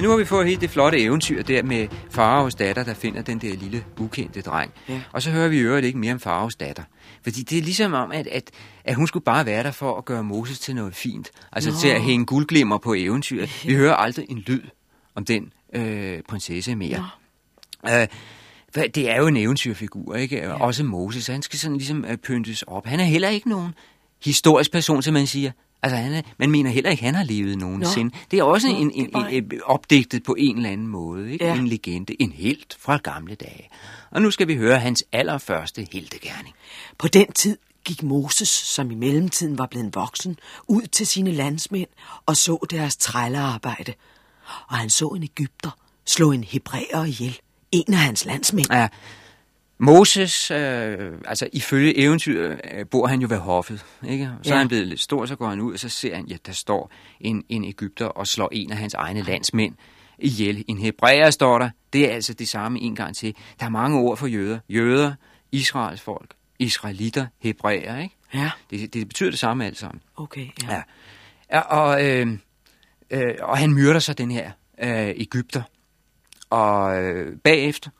[0.00, 3.22] Ja, nu har vi fået helt det flotte eventyr der med Faraos datter, der finder
[3.22, 4.72] den der lille ukendte dreng.
[4.88, 5.00] Ja.
[5.12, 6.82] Og så hører vi i øvrigt ikke mere om Faraos datter.
[7.22, 8.50] Fordi det er ligesom om, at, at,
[8.84, 11.30] at hun skulle bare være der for at gøre Moses til noget fint.
[11.52, 11.76] Altså Nå.
[11.76, 13.64] til at hænge guldglimmer på eventyret.
[13.66, 14.62] Vi hører aldrig en lyd
[15.14, 17.08] om den øh, prinsesse mere.
[17.88, 18.06] Øh,
[18.74, 20.36] for det er jo en eventyrfigur, ikke?
[20.36, 20.62] Ja.
[20.62, 22.86] Også Moses, han skal sådan ligesom øh, pyntes op.
[22.86, 23.74] Han er heller ikke nogen
[24.24, 25.50] historisk person, som man siger.
[25.82, 28.14] Altså, han er, man mener heller ikke, han har levet nogensinde.
[28.30, 31.32] Det er også Nå, en, en, bare- en, en, opdigtet på en eller anden måde.
[31.32, 31.44] Ikke?
[31.44, 31.54] Ja.
[31.56, 33.68] En legende, en helt fra gamle dage.
[34.10, 36.54] Og nu skal vi høre hans allerførste heltegærning.
[36.98, 40.38] På den tid gik Moses, som i mellemtiden var blevet voksen,
[40.68, 41.88] ud til sine landsmænd
[42.26, 43.92] og så deres trællearbejde.
[44.68, 45.70] Og han så en Ægypter
[46.06, 47.38] slå en hebræer ihjel.
[47.72, 48.72] En af hans landsmænd.
[48.72, 48.88] Ja,
[49.80, 54.30] Moses, øh, altså ifølge eventyret, øh, bor han jo ved hoffet, ikke?
[54.42, 54.54] Så Ja.
[54.54, 56.52] er han blevet lidt stor, så går han ud, og så ser han, ja, der
[56.52, 56.90] står
[57.20, 59.74] en, en Ægypter og slår en af hans egne landsmænd
[60.18, 60.64] ihjel.
[60.68, 63.34] En hebræer står der, det er altså det samme en gang til.
[63.60, 64.58] Der er mange ord for jøder.
[64.68, 65.14] Jøder,
[65.52, 68.14] Israels folk, israelitter, hebræer, ikke?
[68.34, 70.00] Ja, Det, det betyder det samme alt sammen.
[70.16, 70.46] okay.
[70.62, 70.74] Ja.
[70.74, 70.82] Ja.
[71.52, 72.26] ja og, øh,
[73.10, 74.50] øh, og han myrder så den her
[74.82, 75.62] øh, Ægypter.
[76.50, 77.90] Og øh, bagefter,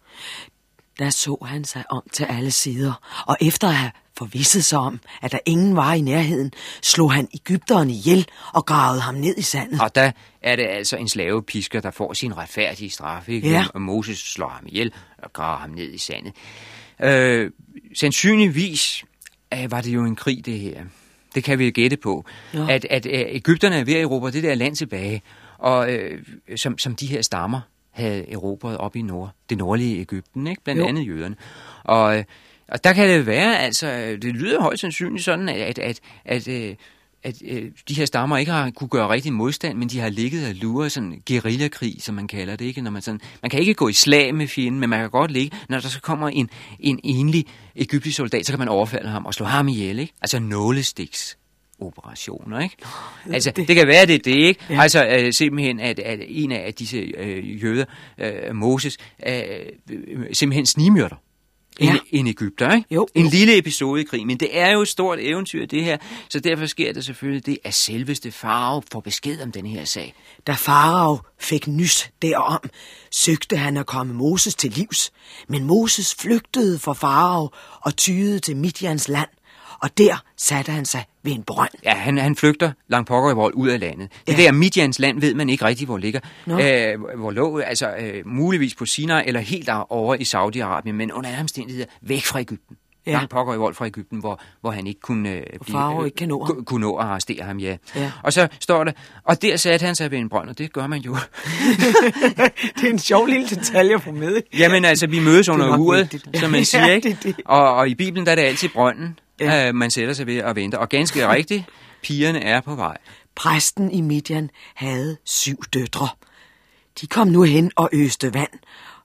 [1.01, 5.01] Der så han sig om til alle sider, og efter at have forvisset sig om,
[5.23, 9.43] at der ingen var i nærheden, slog han Ægypteren ihjel og gravede ham ned i
[9.43, 9.81] sandet.
[9.81, 13.29] Og der er det altså en slavepisker, der får sin retfærdige straf.
[13.29, 13.51] Ikke?
[13.51, 13.65] Ja.
[13.75, 16.33] Og Moses slår ham ihjel og graver ham ned i sandet.
[17.03, 17.51] Øh,
[17.95, 19.05] sandsynligvis
[19.55, 20.85] øh, var det jo en krig, det her.
[21.35, 22.25] Det kan vi gætte på.
[22.55, 22.67] Ja.
[22.69, 25.23] At, at øh, Ægypterne er ved at erobre det der land tilbage,
[25.59, 26.23] og øh,
[26.57, 27.61] som, som de her stammer
[27.91, 30.63] havde erobret op i nord, det nordlige Ægypten, ikke?
[30.65, 30.87] blandt Jo.
[30.87, 31.37] andet jøderne.
[31.85, 32.25] Og, øh,
[32.69, 33.87] og der kan det være, altså,
[34.23, 36.75] det lyder højst sandsynligt sådan, at, at, at, at, øh,
[37.23, 40.49] at øh, de her stammer ikke har kunne gøre rigtig modstand, men de har ligget
[40.49, 42.65] og luret sådan guerillakrig, som man kalder det.
[42.65, 42.81] Ikke?
[42.81, 45.31] Når man, sådan, man kan ikke gå i slag med fjenden, men man kan godt
[45.31, 46.51] ligge, når der så kommer en,
[46.81, 49.99] en enlig egyptisk soldat, så kan man overfalde ham og slå ham ihjel.
[49.99, 50.13] Ikke?
[50.21, 51.39] Altså nålestiks
[51.83, 52.77] operationer, ikke?
[53.33, 54.61] Altså, det, det kan være, det er det, ikke?
[54.71, 54.83] Ja.
[54.83, 57.85] Altså, øh, simpelthen, at, at en af disse øh, jøder,
[58.19, 59.35] øh, Moses, øh,
[60.33, 61.17] simpelthen snigmyrder
[61.81, 61.97] en, Ja.
[62.11, 62.95] en Ægypter, ikke?
[62.95, 65.97] Jo, En lille episode i krig, men det er jo et stort eventyr, det her,
[66.29, 70.15] så derfor sker det selvfølgelig det, at selveste farve får besked om den her sag.
[70.47, 72.71] Da farao fik nys derom,
[73.11, 75.13] søgte han at komme Moses til livs.
[75.49, 79.29] Men Moses flygtede fra farao og tyede til Midjans land,
[79.83, 81.71] og der satte han sig ved en brønd.
[81.85, 84.09] Ja, han, han flygter langt pokker i vold ud af landet.
[84.27, 84.43] Det Ja.
[84.43, 86.21] der Midjans land ved man ikke rigtigt, hvor ligger.
[86.61, 91.31] Æh, hvor lå, altså øh, muligvis på Sinai eller helt over i Saudi-Arabien, men under
[91.31, 92.77] alle omstændigheder væk fra Ægypten.
[93.07, 93.11] Ja.
[93.11, 93.17] Ja.
[93.17, 96.29] Langt pokker i vold fra Ægypten, hvor, hvor han ikke kunne, øh, farao ikke kan
[96.29, 96.55] nå ham.
[96.57, 97.77] ku- kunne nå at arrestere ham, ja.
[97.97, 98.13] Ja.
[98.23, 98.93] Og så står der,
[99.25, 101.17] og der satte han sig ved en brønd, og det gør man jo.
[102.81, 104.41] det er en sjov lille detalje at få med.
[104.59, 107.09] Jamen altså, vi mødes under uret, som man Ja, siger, ikke?
[107.09, 107.37] det det.
[107.45, 109.69] Og, og i Bibelen, der er det altid brønden, Ja.
[109.69, 110.79] øh, man sætter sig ved og venter.
[110.79, 111.65] Og ganske rigtigt,
[112.03, 112.97] pigerne er på vej.
[113.35, 116.09] Præsten i Midjan havde syv døtre.
[117.01, 118.51] De kom nu hen og øste vand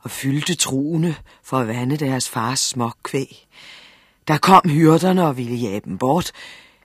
[0.01, 3.47] og fyldte truene for at vande deres fars småkvæg.
[4.27, 6.31] Der kom hyrderne og ville jage dem bort,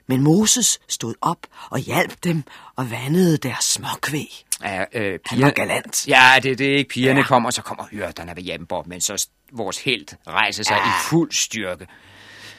[0.06, 1.38] men Moses stod op
[1.70, 2.42] og hjalp dem
[2.76, 4.44] og vandede deres småkvæg.
[4.64, 6.08] Ja, øh, Han var galant.
[6.08, 7.26] Ja, det, det er ikke pigerne Ja.
[7.26, 10.88] kommer, så kommer hyrderne ved Jambor, men så vores held rejser sig ja.
[10.88, 11.86] i fuld styrke.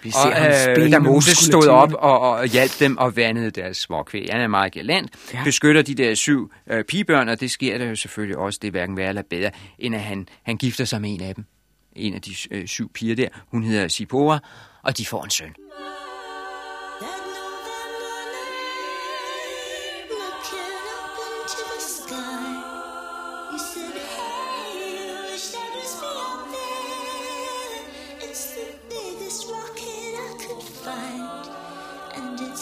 [0.03, 3.77] Vi Og ham øh, da Moses stod op og, og hjalp dem og vandede deres
[3.77, 5.43] småkvæg, han er meget galant, ja.
[5.43, 8.71] beskytter de der syv øh, pigebørn, og det sker der jo selvfølgelig også, det er
[8.71, 11.45] hverken værre eller bedre, end at han, han gifter sig med en af dem.
[11.95, 14.39] En af de øh, syv piger der, hun hedder Sipora,
[14.83, 15.53] og de får en søn.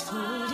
[0.03, 0.48] told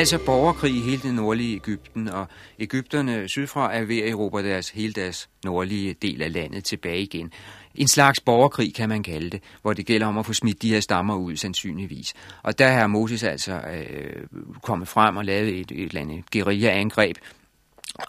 [0.00, 2.26] altså borgerkrig i hele det nordlige Ægypten, og
[2.58, 7.32] Ægypterne sydfra er ved at erobre deres, hele deres nordlige del af landet tilbage igen.
[7.74, 10.68] En slags borgerkrig kan man kalde det, hvor det gælder om at få smidt de
[10.68, 12.14] her stammer ud sandsynligvis.
[12.42, 14.26] Og der har Moses altså øh,
[14.62, 17.16] kommet frem og lavet et, et eller andet guerilla-angreb,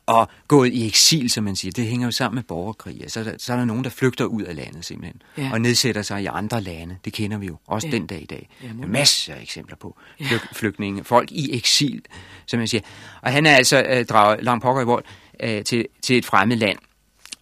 [0.06, 1.72] og gået i eksil, som man siger.
[1.72, 3.04] Det hænger jo sammen med borgerkrig.
[3.08, 5.44] Så er der, så er der nogen, der flygter ud af landet simpelthen, Ja.
[5.44, 5.52] ja.
[5.54, 6.98] og nedsætter sig i andre lande.
[7.06, 7.92] Det kender vi jo også Ja.
[7.94, 7.98] ja.
[8.00, 8.50] den dag i dag.
[8.64, 12.02] Ja, Ja, Masser af eksempler på flyg, flygtninge, folk i eksil,
[12.48, 12.82] som man siger.
[13.22, 15.04] Og han er altså øh, draget langt pokker i vold
[15.44, 16.78] øh, til, til et fremmed land.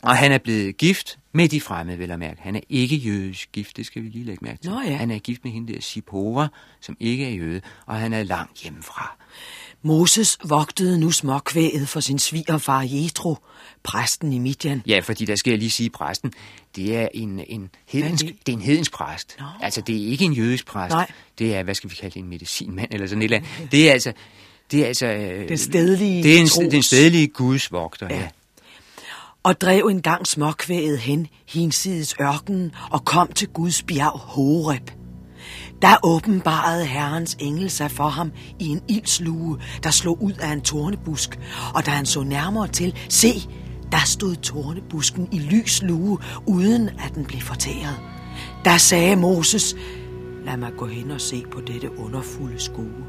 [0.02, 2.42] Og han er blevet gift med de fremmede, vil jeg mærke.
[2.42, 4.72] Han er ikke jødisk gift, det skal vi lige lægge mærke til.
[4.72, 4.96] Nå ja.
[4.96, 6.48] Han er gift med hende der Sipora,
[6.82, 9.18] som ikke er jøde, og han er langt hjemmefra.
[9.84, 13.36] Moses vogtede nu småkvæget for sin svigerfar Jethro,
[13.84, 14.82] præsten i Midian.
[14.88, 16.34] Ja, fordi der skal jeg lige sige, præsten,
[16.76, 18.36] det er en, en, hedensk, det?
[18.46, 19.36] det er en hedensk præst.
[19.40, 19.46] Nå.
[19.62, 20.94] Altså, det er ikke en jødisk præst.
[20.94, 21.12] Nej.
[21.40, 23.72] Det er, hvad skal vi kalde det, en medicinmand eller sådan et eller andet.
[23.72, 24.14] Det er altså...
[24.72, 25.06] Det er altså...
[25.06, 28.16] øh, Den stedlige Det er en, tros- den stedlige gudsvogter, ja.
[28.16, 28.22] Ja.
[28.22, 28.28] ja.
[29.44, 34.90] og drev engang småkvæget hen hinsides ørkenen og kom til Guds bjerg Horeb.
[35.82, 40.62] Der åbenbarede Herrens engel sig for ham i en ildslue, der slog ud af en
[40.62, 41.40] tornebusk,
[41.76, 43.28] og da han så nærmere til, se,
[43.92, 48.00] der stod tornebusken i lys lue, uden at den blev fortæret.
[48.66, 49.76] Der sagde Moses,
[50.46, 53.06] lad mig gå hen og se på dette underfulde skue,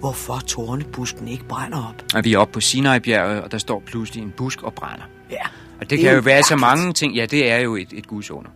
[0.00, 2.02] hvorfor tornebusken ikke brænder op.
[2.14, 5.04] Og vi er oppe på Sinai-bjerget, og der står pludselig en busk og brænder.
[5.30, 5.46] Ja,
[5.80, 7.14] Og det, kan jo være så mange ting.
[7.14, 8.50] Ja, det er jo et, et gudsunder.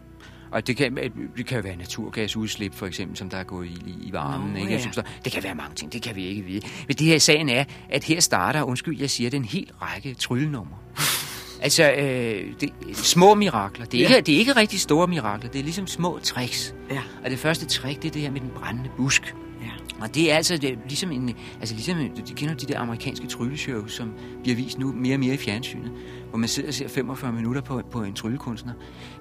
[0.57, 0.97] Og det kan,
[1.37, 4.51] det kan være naturgasudslip, for eksempel, som der er gået i, i varmen.
[4.53, 4.73] Nå, ikke?
[4.73, 4.93] ja.
[4.93, 6.61] Står- Det kan være mange ting, det kan vi ikke vide.
[6.89, 10.77] Men det her sagen er, at her starter, undskyld, jeg siger, den helt række tryllenummer.
[11.63, 13.87] altså, øh, det, små mirakler.
[13.87, 14.17] Det er, Ja.
[14.17, 16.75] ikke, det er ikke rigtig store mirakler, det er ligesom små tricks.
[16.91, 17.01] Ja.
[17.25, 19.35] Og det første trick, det er det her med den brændende busk.
[20.01, 23.27] Og det er altså det er ligesom en, altså ligesom, de kender de der amerikanske
[23.27, 25.93] trylleshows, som bliver vist nu mere og mere i fjernsynet,
[26.31, 28.73] hvor man sidder og ser 45 minutter på, på en tryllekunstner.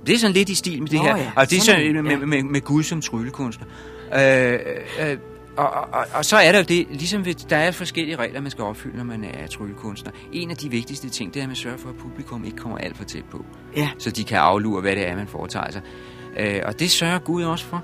[0.05, 1.81] Det er sådan lidt i stil med det Nå her, ja, og det er sådan
[1.81, 3.67] så nogle, med, med, med, med Gud som tryllekunstner.
[4.13, 4.59] Øh,
[4.99, 5.17] øh,
[5.57, 8.41] og, og, og, og så er der jo det, ligesom ved, der er forskellige regler,
[8.41, 10.11] man skal opfylde, når man er tryllekunstner.
[10.31, 12.77] En af de vigtigste ting, det er, at man sørger for, at publikum ikke kommer
[12.77, 13.45] alt for tæt på.
[13.75, 13.89] Ja.
[13.97, 15.81] Så de kan aflure, hvad det er, man foretager sig.
[16.39, 17.83] Øh, og det sørger Gud også for.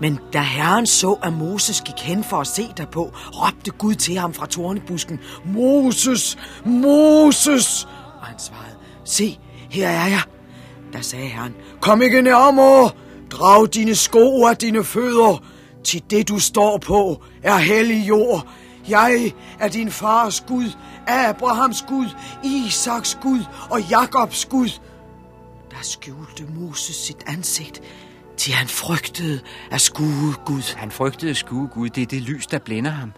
[0.00, 4.16] Men da herren så, at Moses gik hen for at se derpå, råbte Gud til
[4.16, 7.88] ham fra tornebusken, Moses, Moses!
[8.20, 9.38] Og han svarede, se,
[9.70, 10.22] her er jeg.
[10.92, 12.90] Der sagde herren, kom ikke nærmere,
[13.30, 15.42] drag dine sko af dine fødder,
[15.84, 18.46] til det du står på er hellig jord.
[18.88, 20.70] Jeg er din fars Gud,
[21.06, 22.06] Abrahams Gud,
[22.44, 23.40] Isaks Gud
[23.70, 24.68] og Jakobs Gud.
[25.76, 27.82] Der skjulte Moses sit ansigt,
[28.36, 30.76] til han frygtede at skue Gud.
[30.76, 31.88] Han frygtede at skue Gud.
[31.88, 33.12] Det er det lys, der blænder ham.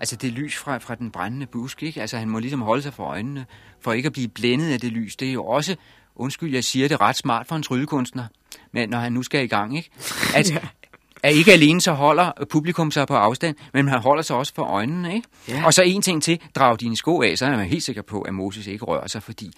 [0.00, 2.00] Altså det lys fra, fra den brændende busk, ikke?
[2.00, 3.46] Altså han må ligesom holde sig for øjnene,
[3.80, 5.16] for ikke at blive blændet af det lys.
[5.16, 5.76] Det er jo også,
[6.16, 8.24] undskyld, jeg siger det ret smart for en tryllekunstner,
[8.72, 9.90] men når han nu skal i gang, ikke?
[10.34, 10.58] At, ja.
[11.22, 14.62] at ikke alene så holder publikum sig på afstand, men han holder sig også for
[14.62, 15.28] øjnene, ikke?
[15.48, 15.64] Ja.
[15.64, 18.22] Og så en ting til, drag dine sko af, så er man helt sikker på,
[18.22, 19.52] at Moses ikke rører sig, fordi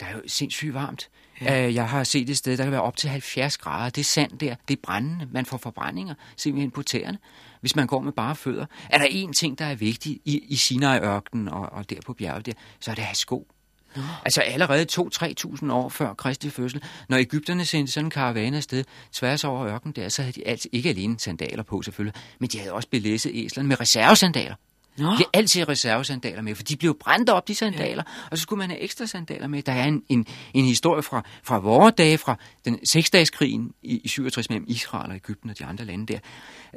[0.00, 1.08] der er jo sindssygt varmt.
[1.44, 1.72] Ja.
[1.72, 3.90] Jeg har set et sted, der kan være op til 70 grader.
[3.90, 4.54] Det er sand der.
[4.68, 5.28] Det er brændende.
[5.32, 7.18] Man får forbrændinger simpelthen på tæerne,
[7.60, 8.66] hvis man går med bare fødder.
[8.90, 12.46] Er der én ting, der er vigtig i, i Sinai-ørkenen og, og der på bjerget
[12.46, 13.48] der, så er det at have sko.
[13.96, 14.02] Nå.
[14.24, 19.44] Altså allerede 2-3.000 år før Kristi fødsel, når Ægypterne sendte sådan en karavane afsted tværs
[19.44, 22.72] over ørkenen der, så havde de altid, ikke alene sandaler på selvfølgelig, men de havde
[22.72, 24.54] også belæsset æslerne med reservesandaler.
[24.98, 25.04] Nå.
[25.04, 28.28] De har altid reservesandaler med, for de blev brændt op, de sandaler, ja.
[28.30, 29.62] og så skulle man have ekstra sandaler med.
[29.62, 34.08] Der er en, en, en historie fra, fra vores dage, fra den seksdageskrigen i, i
[34.08, 36.18] 67 mellem Israel og Ægypten og de andre lande der,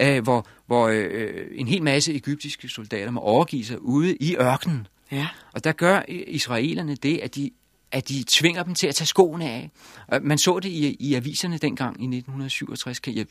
[0.01, 4.87] øh, hvor, hvor øh, en hel masse egyptiske soldater må overgive sig ude i ørkenen.
[5.11, 5.27] Ja.
[5.53, 7.51] Og der gør israelerne det, at de
[7.91, 9.71] at de tvinger dem til at tage skoene af.
[10.21, 12.99] Man så det i, i aviserne dengang i 1967.
[12.99, 13.25] Kan jeg,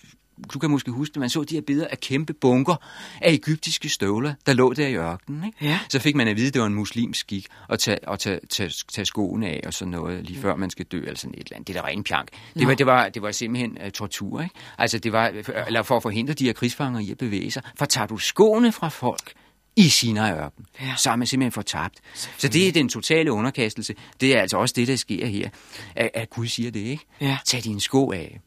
[0.54, 1.20] du kan måske huske det.
[1.20, 2.76] Man så de her billeder af kæmpe bunker
[3.22, 5.44] af egyptiske støvler, der lå der i ørkenen.
[5.44, 5.58] Ikke?
[5.60, 5.80] Ja.
[5.88, 8.40] Så fik man at vide, at det var en muslimsk skik at tage, at tage,
[8.50, 11.40] tage, tage skoene af og sådan noget, lige før man skal dø, eller sådan et
[11.40, 11.68] eller andet.
[11.68, 12.28] Det er da ren pjank.
[12.54, 14.40] Det var, det, var, det var simpelthen uh, tortur.
[14.40, 14.54] Ikke?
[14.78, 15.32] Altså, det var,
[15.66, 17.62] eller for at forhindre de her krigsfanger i at bevæge sig.
[17.76, 19.32] For tager du skoene fra folk,
[19.76, 20.66] i Sinai-ørken.
[20.80, 20.94] Ja.
[20.96, 21.94] Så er man simpelthen fortabt.
[22.38, 23.94] Så det er den totale underkastelse.
[24.20, 25.48] Det er altså også det, der sker her.
[25.96, 27.04] At, at Gud siger det, ikke?
[27.20, 27.38] Ja.
[27.44, 28.40] Tag dine sko af.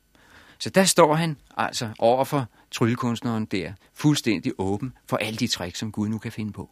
[0.60, 5.80] Så der står han altså over for tryllekunstneren der, fuldstændig åben for alle de tricks,
[5.80, 6.70] som Gud nu kan finde på.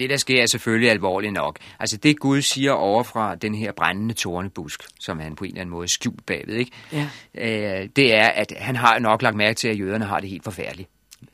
[0.00, 1.58] Det der sker er selvfølgelig alvorligt nok.
[1.80, 5.60] Altså det Gud siger over fra den her brændende tornebusk, som han på en eller
[5.60, 6.72] anden måde skjult bagved, ikke?
[6.92, 7.08] Ja.
[7.34, 10.44] Øh, det er, at han har nok lagt mærke til, at jøderne har det helt
[10.44, 10.88] forfærdeligt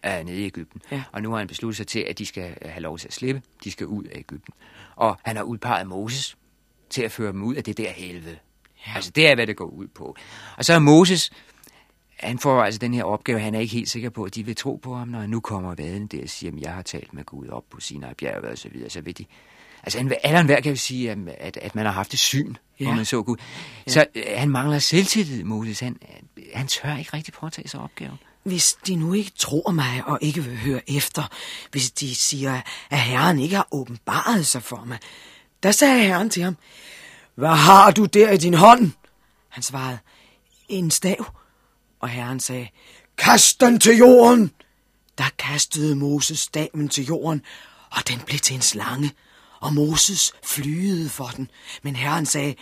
[0.06, 0.80] øh, nede i Ægypten.
[0.92, 1.02] Ja.
[1.12, 3.42] Og nu har han besluttet sig til, at de skal have lov til at slippe.
[3.64, 4.54] De skal ud af Ægypten.
[4.96, 6.36] Og han har udpeget Moses
[6.90, 8.36] til at føre dem ud af det der helvede.
[8.86, 8.92] Ja.
[8.94, 10.16] Altså det er, hvad det går ud på.
[10.56, 11.30] Og så er Moses,
[12.16, 14.56] han får altså den her opgave, han er ikke helt sikker på, at de vil
[14.56, 17.14] tro på ham, når han nu kommer vaden der og siger, at jeg har talt
[17.14, 19.24] med Gud op på Sinai bjerg og så videre, så vil de...
[19.82, 22.84] Altså, han, alle enhver kan jo sige, at, at, man har haft et syn, ja.
[22.84, 22.94] Ja.
[22.94, 23.36] man så Gud.
[23.86, 23.92] Ja.
[23.92, 25.80] Så øh, han mangler selvtillid, Moses.
[25.80, 25.96] Han,
[26.54, 28.18] han tør ikke rigtig påtage sig opgaven.
[28.42, 31.22] Hvis de nu ikke tror mig og ikke vil høre efter,
[31.70, 32.60] hvis de siger,
[32.90, 34.98] at Herren ikke har åbenbaret sig for mig,
[35.62, 36.56] der sagde Herren til ham,
[37.34, 38.92] Hvad har du der i din hånd?
[39.48, 39.98] Han svarede,
[40.68, 41.26] En stav.
[42.00, 42.68] Og Herren sagde,
[43.18, 44.50] Kast den til jorden.
[45.18, 47.42] Der kastede Moses staven til jorden,
[47.90, 49.12] og den blev til en slange.
[49.60, 51.50] Og Moses flyede for den.
[51.82, 52.54] Men Herren sagde,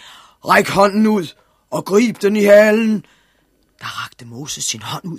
[0.49, 1.27] Ræk hånden ud
[1.71, 3.07] og grib den i halen.
[3.81, 5.19] Der rakte Moses sin hånd ud,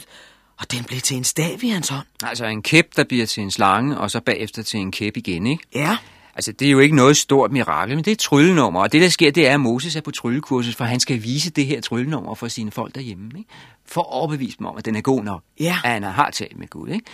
[0.59, 2.07] og den blev til en stav i hans hånd.
[2.23, 5.47] Altså en kæp, der bliver til en slange, og så bagefter til en kæp igen,
[5.47, 5.63] ikke?
[5.75, 5.97] Ja,
[6.35, 8.81] Altså, det er jo ikke noget stort mirakel, men det er et tryllenummer.
[8.81, 11.49] Og det, der sker, det er, at Moses er på tryllekursus, for han skal vise
[11.49, 13.31] det her tryllenummer for sine folk derhjemme.
[13.37, 13.49] Ikke?
[13.85, 15.41] For at overbevise dem om, at den er god nok.
[15.59, 15.77] Ja.
[15.83, 16.89] At han har talt med Gud.
[16.89, 17.05] Ikke?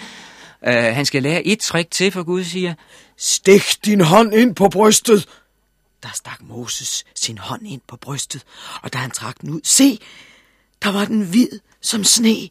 [0.68, 2.74] Uh, han skal lære et trick til, for Gud siger,
[3.18, 5.28] stik din hånd ind på brystet.
[6.04, 8.44] Der stak Moses sin hånd ind på brystet,
[8.82, 10.00] og da han trak den ud, se,
[10.84, 12.50] der var den hvid som sne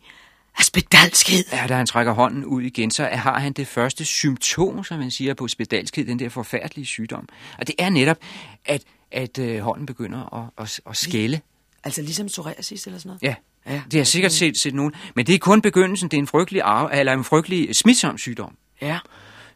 [0.60, 1.44] af spedalskhed.
[1.52, 5.10] Ja, da han trækker hånden ud igen, så har han det første symptom, som man
[5.10, 7.28] siger på spedalskhed, den der forfærdelige sygdom.
[7.58, 8.16] Og det er netop,
[8.64, 11.40] at, at øh, hånden begynder at, at, at skælde.
[11.84, 13.22] Altså ligesom psoriasis eller sådan noget?
[13.22, 13.34] Ja.
[13.66, 13.72] Ja.
[13.84, 14.92] Det har jeg sikkert set, set nogen.
[15.16, 16.08] Men det er kun begyndelsen.
[16.08, 18.98] Det er en frygtelig, arv, eller en frygtelig smitsom sygdom, Ja.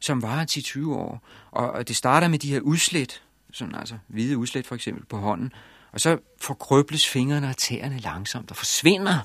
[0.00, 1.28] som varer 10-20 år.
[1.50, 5.16] Og, og det starter med de her udslæt, sådan altså hvide udslæt for eksempel på
[5.18, 5.52] hånden.
[5.92, 9.18] Og så forkrøbles fingrene og tæerne langsomt og forsvinder.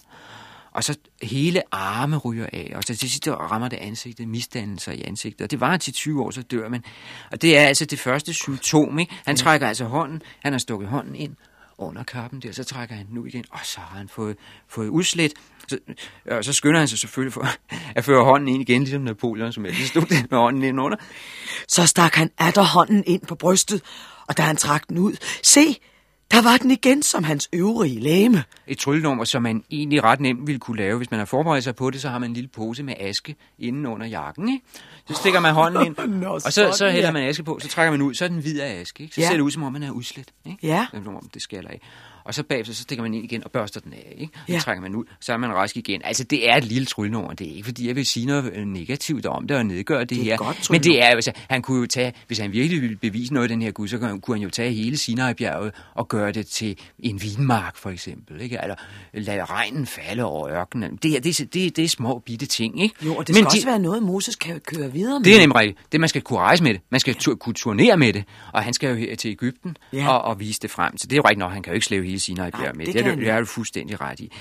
[0.79, 5.03] Og så hele arme ryger af, og så til sidst rammer det ansigtet, misdannelser i
[5.03, 5.41] ansigtet.
[5.41, 6.83] Og det var 10-20 år, så dør man.
[7.31, 8.99] Og det er altså det første symptom.
[8.99, 9.15] Ikke?
[9.25, 11.35] Han trækker altså hånden, han har stukket hånden ind
[11.77, 14.87] under kappen der, så trækker han den ud igen, og så har han fået, fået
[14.87, 15.33] udslæt.
[15.67, 15.77] Så,
[16.31, 17.47] og så skynder han sig selvfølgelig for
[17.97, 20.97] at føre hånden ind igen, ligesom Napoleon, som ellers stod med hånden ind under.
[21.67, 23.81] Så stak han atter hånden ind på brystet,
[24.27, 25.79] og da han trak den ud, se,
[26.31, 28.43] der var den igen som hans øvrige læme.
[28.67, 30.97] Et tryllenummer, som man egentlig ret nemt ville kunne lave.
[30.97, 33.35] Hvis man har forberedt sig på det, så har man en lille pose med aske
[33.59, 34.49] inden under jakken.
[34.49, 34.65] Ikke?
[35.07, 37.11] Så stikker man hånden ind, Nå, og så, så hælder ja.
[37.13, 39.03] man aske på, så trækker man ud, så er den hvid af aske.
[39.03, 39.15] Ikke?
[39.15, 39.27] Så Ja.
[39.27, 40.31] ser det ud, som om man er udslet.
[40.45, 40.67] Ikke?
[40.67, 40.85] Ja.
[40.93, 41.81] Om det skaller af.
[42.29, 44.13] Og så bagefter, så stikker man ind igen og børster den af.
[44.17, 44.33] Ikke?
[44.47, 44.59] Og Ja.
[44.59, 46.01] trækker man ud, så er man rask igen.
[46.03, 47.33] Altså, det er et lille tryllenummer.
[47.33, 50.21] Det er ikke, fordi jeg vil sige noget negativt om det og nedgøre det, er
[50.21, 50.37] et her.
[50.37, 53.43] godt Men det er, altså, han kunne jo tage, hvis han virkelig ville bevise noget
[53.43, 56.77] af den her Gud, så kunne han- jo tage hele Sinai-bjerget og gøre det til
[56.99, 58.41] en vinmark, for eksempel.
[58.41, 58.59] Ikke?
[58.63, 58.75] Eller
[59.13, 60.95] lade regnen falde over ørkenen.
[61.03, 62.95] Det, her, det, er- det, det er små bitte ting, ikke?
[63.05, 65.25] Jo, og det Men skal også være noget, Moses kan køre videre med.
[65.25, 65.91] det er nemlig rigtigt.
[65.91, 66.81] Det, man skal kunne rejse med det.
[66.89, 68.23] Man skal tu- kunne turnere med det.
[68.53, 70.09] Og han skal jo her til Ægypten Ja.
[70.09, 70.97] og, og vise det frem.
[70.97, 72.75] Så det er jo rigtigt nok, han kan jo ikke slæve hele Sinai Nej, bjerg
[72.77, 72.85] med.
[72.85, 74.31] det Det, er, det er du fuldstændig ret i.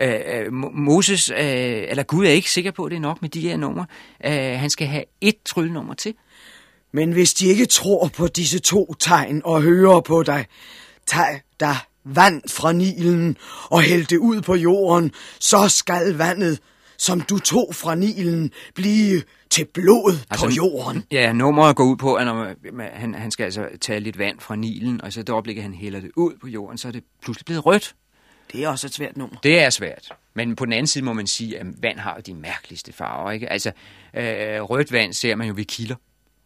[0.00, 3.28] Øh, Mo- Moses, øh, eller Gud er ikke sikker på, at det er nok med
[3.30, 3.86] de her numre.
[4.24, 6.14] Øh, han skal have et tryllenummer til.
[6.92, 10.46] Men hvis de ikke tror på disse to tegn og hører på dig,
[11.06, 16.58] tag dig vand fra Nilen og hæld det ud på jorden, så skal vandet,
[17.04, 21.04] som du tog fra Nilen, blive til blod altså, på jorden.
[21.10, 24.40] Ja, nummeret går ud på, at når man, han, han skal altså tage lidt vand
[24.40, 27.04] fra Nilen, og så det øjeblik, han hælder det ud på jorden, så er det
[27.22, 27.94] pludselig blevet rødt.
[28.52, 29.36] Det er også et svært nummer.
[29.42, 30.08] Det er svært.
[30.34, 33.30] Men på den anden side må man sige, at vand har de mærkeligste farver.
[33.30, 33.52] Ikke?
[33.52, 33.72] Altså,
[34.14, 34.24] øh,
[34.60, 35.96] rødt vand ser man jo ved kilder,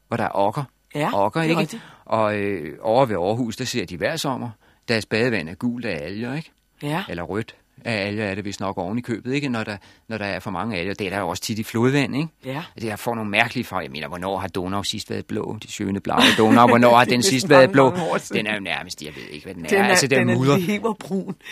[0.09, 0.65] hvor der er okker.
[0.95, 1.61] Ja, okker, er ikke?
[1.61, 1.83] rigtigt.
[2.05, 4.51] Og øh, over ved Aarhus, der ser de hver sommer.
[4.89, 6.51] Deres badevand er gult af alger, ikke?
[6.83, 7.05] Ja.
[7.09, 9.49] Eller rødt af alger er det vist nok oven i købet, ikke?
[9.49, 9.77] Når der,
[10.09, 10.95] når der er for mange alger.
[10.95, 12.29] Det er der jo også tit i flodvand, ikke?
[12.45, 12.63] Ja.
[12.75, 13.83] Det her får nogle mærkelige farver.
[13.83, 15.59] Jeg mener, hvornår har Donau sidst været blå?
[15.63, 16.69] De søgende blaue Donau.
[16.69, 17.95] Hvornår har den sidst været blå?
[18.33, 19.69] Den er jo nærmest, jeg ved ikke, hvad den er.
[19.69, 20.59] Den er, altså, den, den er mudder.
[20.59, 21.35] leverbrun.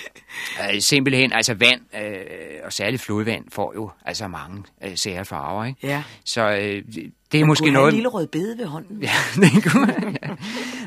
[0.74, 2.20] Øh, simpelthen, altså vand, øh,
[2.64, 5.86] og særligt flodvand, får jo altså mange øh, sære farver, ikke?
[5.86, 6.02] Ja.
[6.24, 6.82] Så øh,
[7.32, 7.88] det- er Man måske kunne noget...
[7.88, 9.02] en lille rød bede ved hånden.
[9.02, 9.10] Ja,
[9.40, 10.28] det kunne man, ja.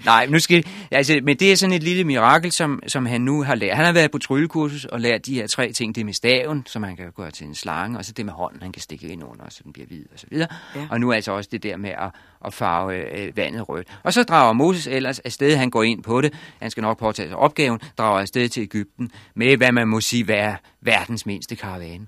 [0.06, 3.44] Nej, nu skal, altså, men det er sådan et lille mirakel, som, som han nu
[3.44, 3.76] har lært.
[3.76, 5.96] Han har været på tryllekursus og lært de her tre ting.
[5.96, 8.62] Det med staven, som han kan gøre til en slange, og så det med hånden,
[8.62, 10.48] han kan stikke ind under, så den bliver hvid og så videre.
[10.76, 10.88] Ja.
[10.90, 12.12] Og nu altså også det der med at,
[12.46, 13.88] at farve øh, vandet rødt.
[14.04, 16.34] Og så drager Moses ellers afsted, han går ind på det.
[16.62, 20.28] Han skal nok påtage sig opgaven, drager afsted til Ægypten med, hvad man må sige,
[20.28, 22.08] være verdens mindste karavane.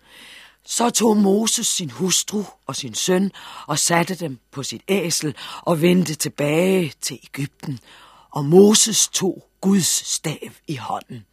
[0.66, 3.32] Så tog Moses sin hustru og sin søn
[3.68, 7.80] og satte dem på sit æsel og vendte tilbage til Ægypten.
[8.32, 11.26] Og Moses tog Guds stav i hånden.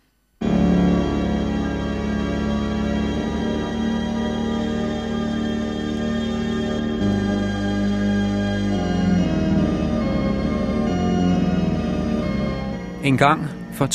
[13.05, 13.87] En gang for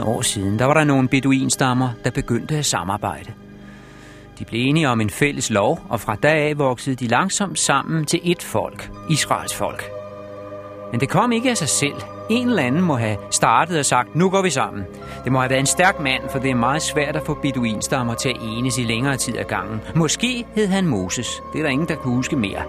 [0.00, 3.43] 3.500 år siden, der var der nogle beduinstammer, der begyndte at samarbejde.
[4.44, 8.04] De blev enige om en fælles lov, og fra da af voksede de langsomt sammen
[8.04, 9.90] til et folk, Israels folk.
[10.90, 11.94] Men det kom ikke af sig selv.
[12.30, 14.84] En eller anden må have startet og sagt, nu går vi sammen.
[15.24, 18.14] Det må have været en stærk mand, for det er meget svært at få beduinstammer
[18.14, 19.80] til at enes i længere tid ad gangen.
[19.94, 21.42] Måske hed han Moses.
[21.52, 22.62] Det er der ingen, der kunne huske mere.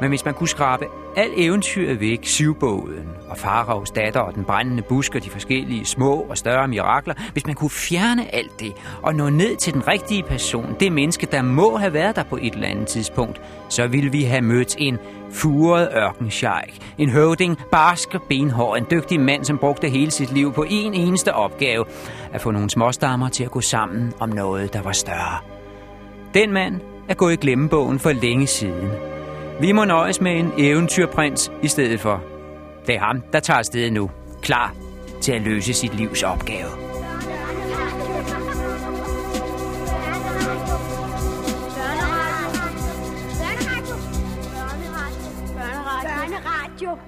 [0.00, 0.86] Men hvis man kunne skrabe
[1.16, 6.14] al eventyret væk, syvbåden og faraos datter og den brændende busk og de forskellige små
[6.14, 8.72] og større mirakler, hvis man kunne fjerne alt det
[9.02, 12.36] og nå ned til den rigtige person, det menneske, der må have været der på
[12.36, 14.98] et eller andet tidspunkt, så ville vi have mødt en
[15.32, 20.52] furet ørkensjejk, en høvding, barsk og benhår, en dygtig mand, som brugte hele sit liv
[20.52, 21.84] på en eneste opgave,
[22.32, 25.38] at få nogle småstammer til at gå sammen om noget, der var større.
[26.34, 29.17] Den mand er gået i glemmebogen for længe siden.
[29.60, 32.22] Vi må nøjes med en eventyrprins i stedet for.
[32.86, 34.10] Det er ham, der tager afsted nu.
[34.42, 34.74] Klar
[35.20, 36.68] til at løse sit livs opgave.
[46.02, 47.07] Børneradio.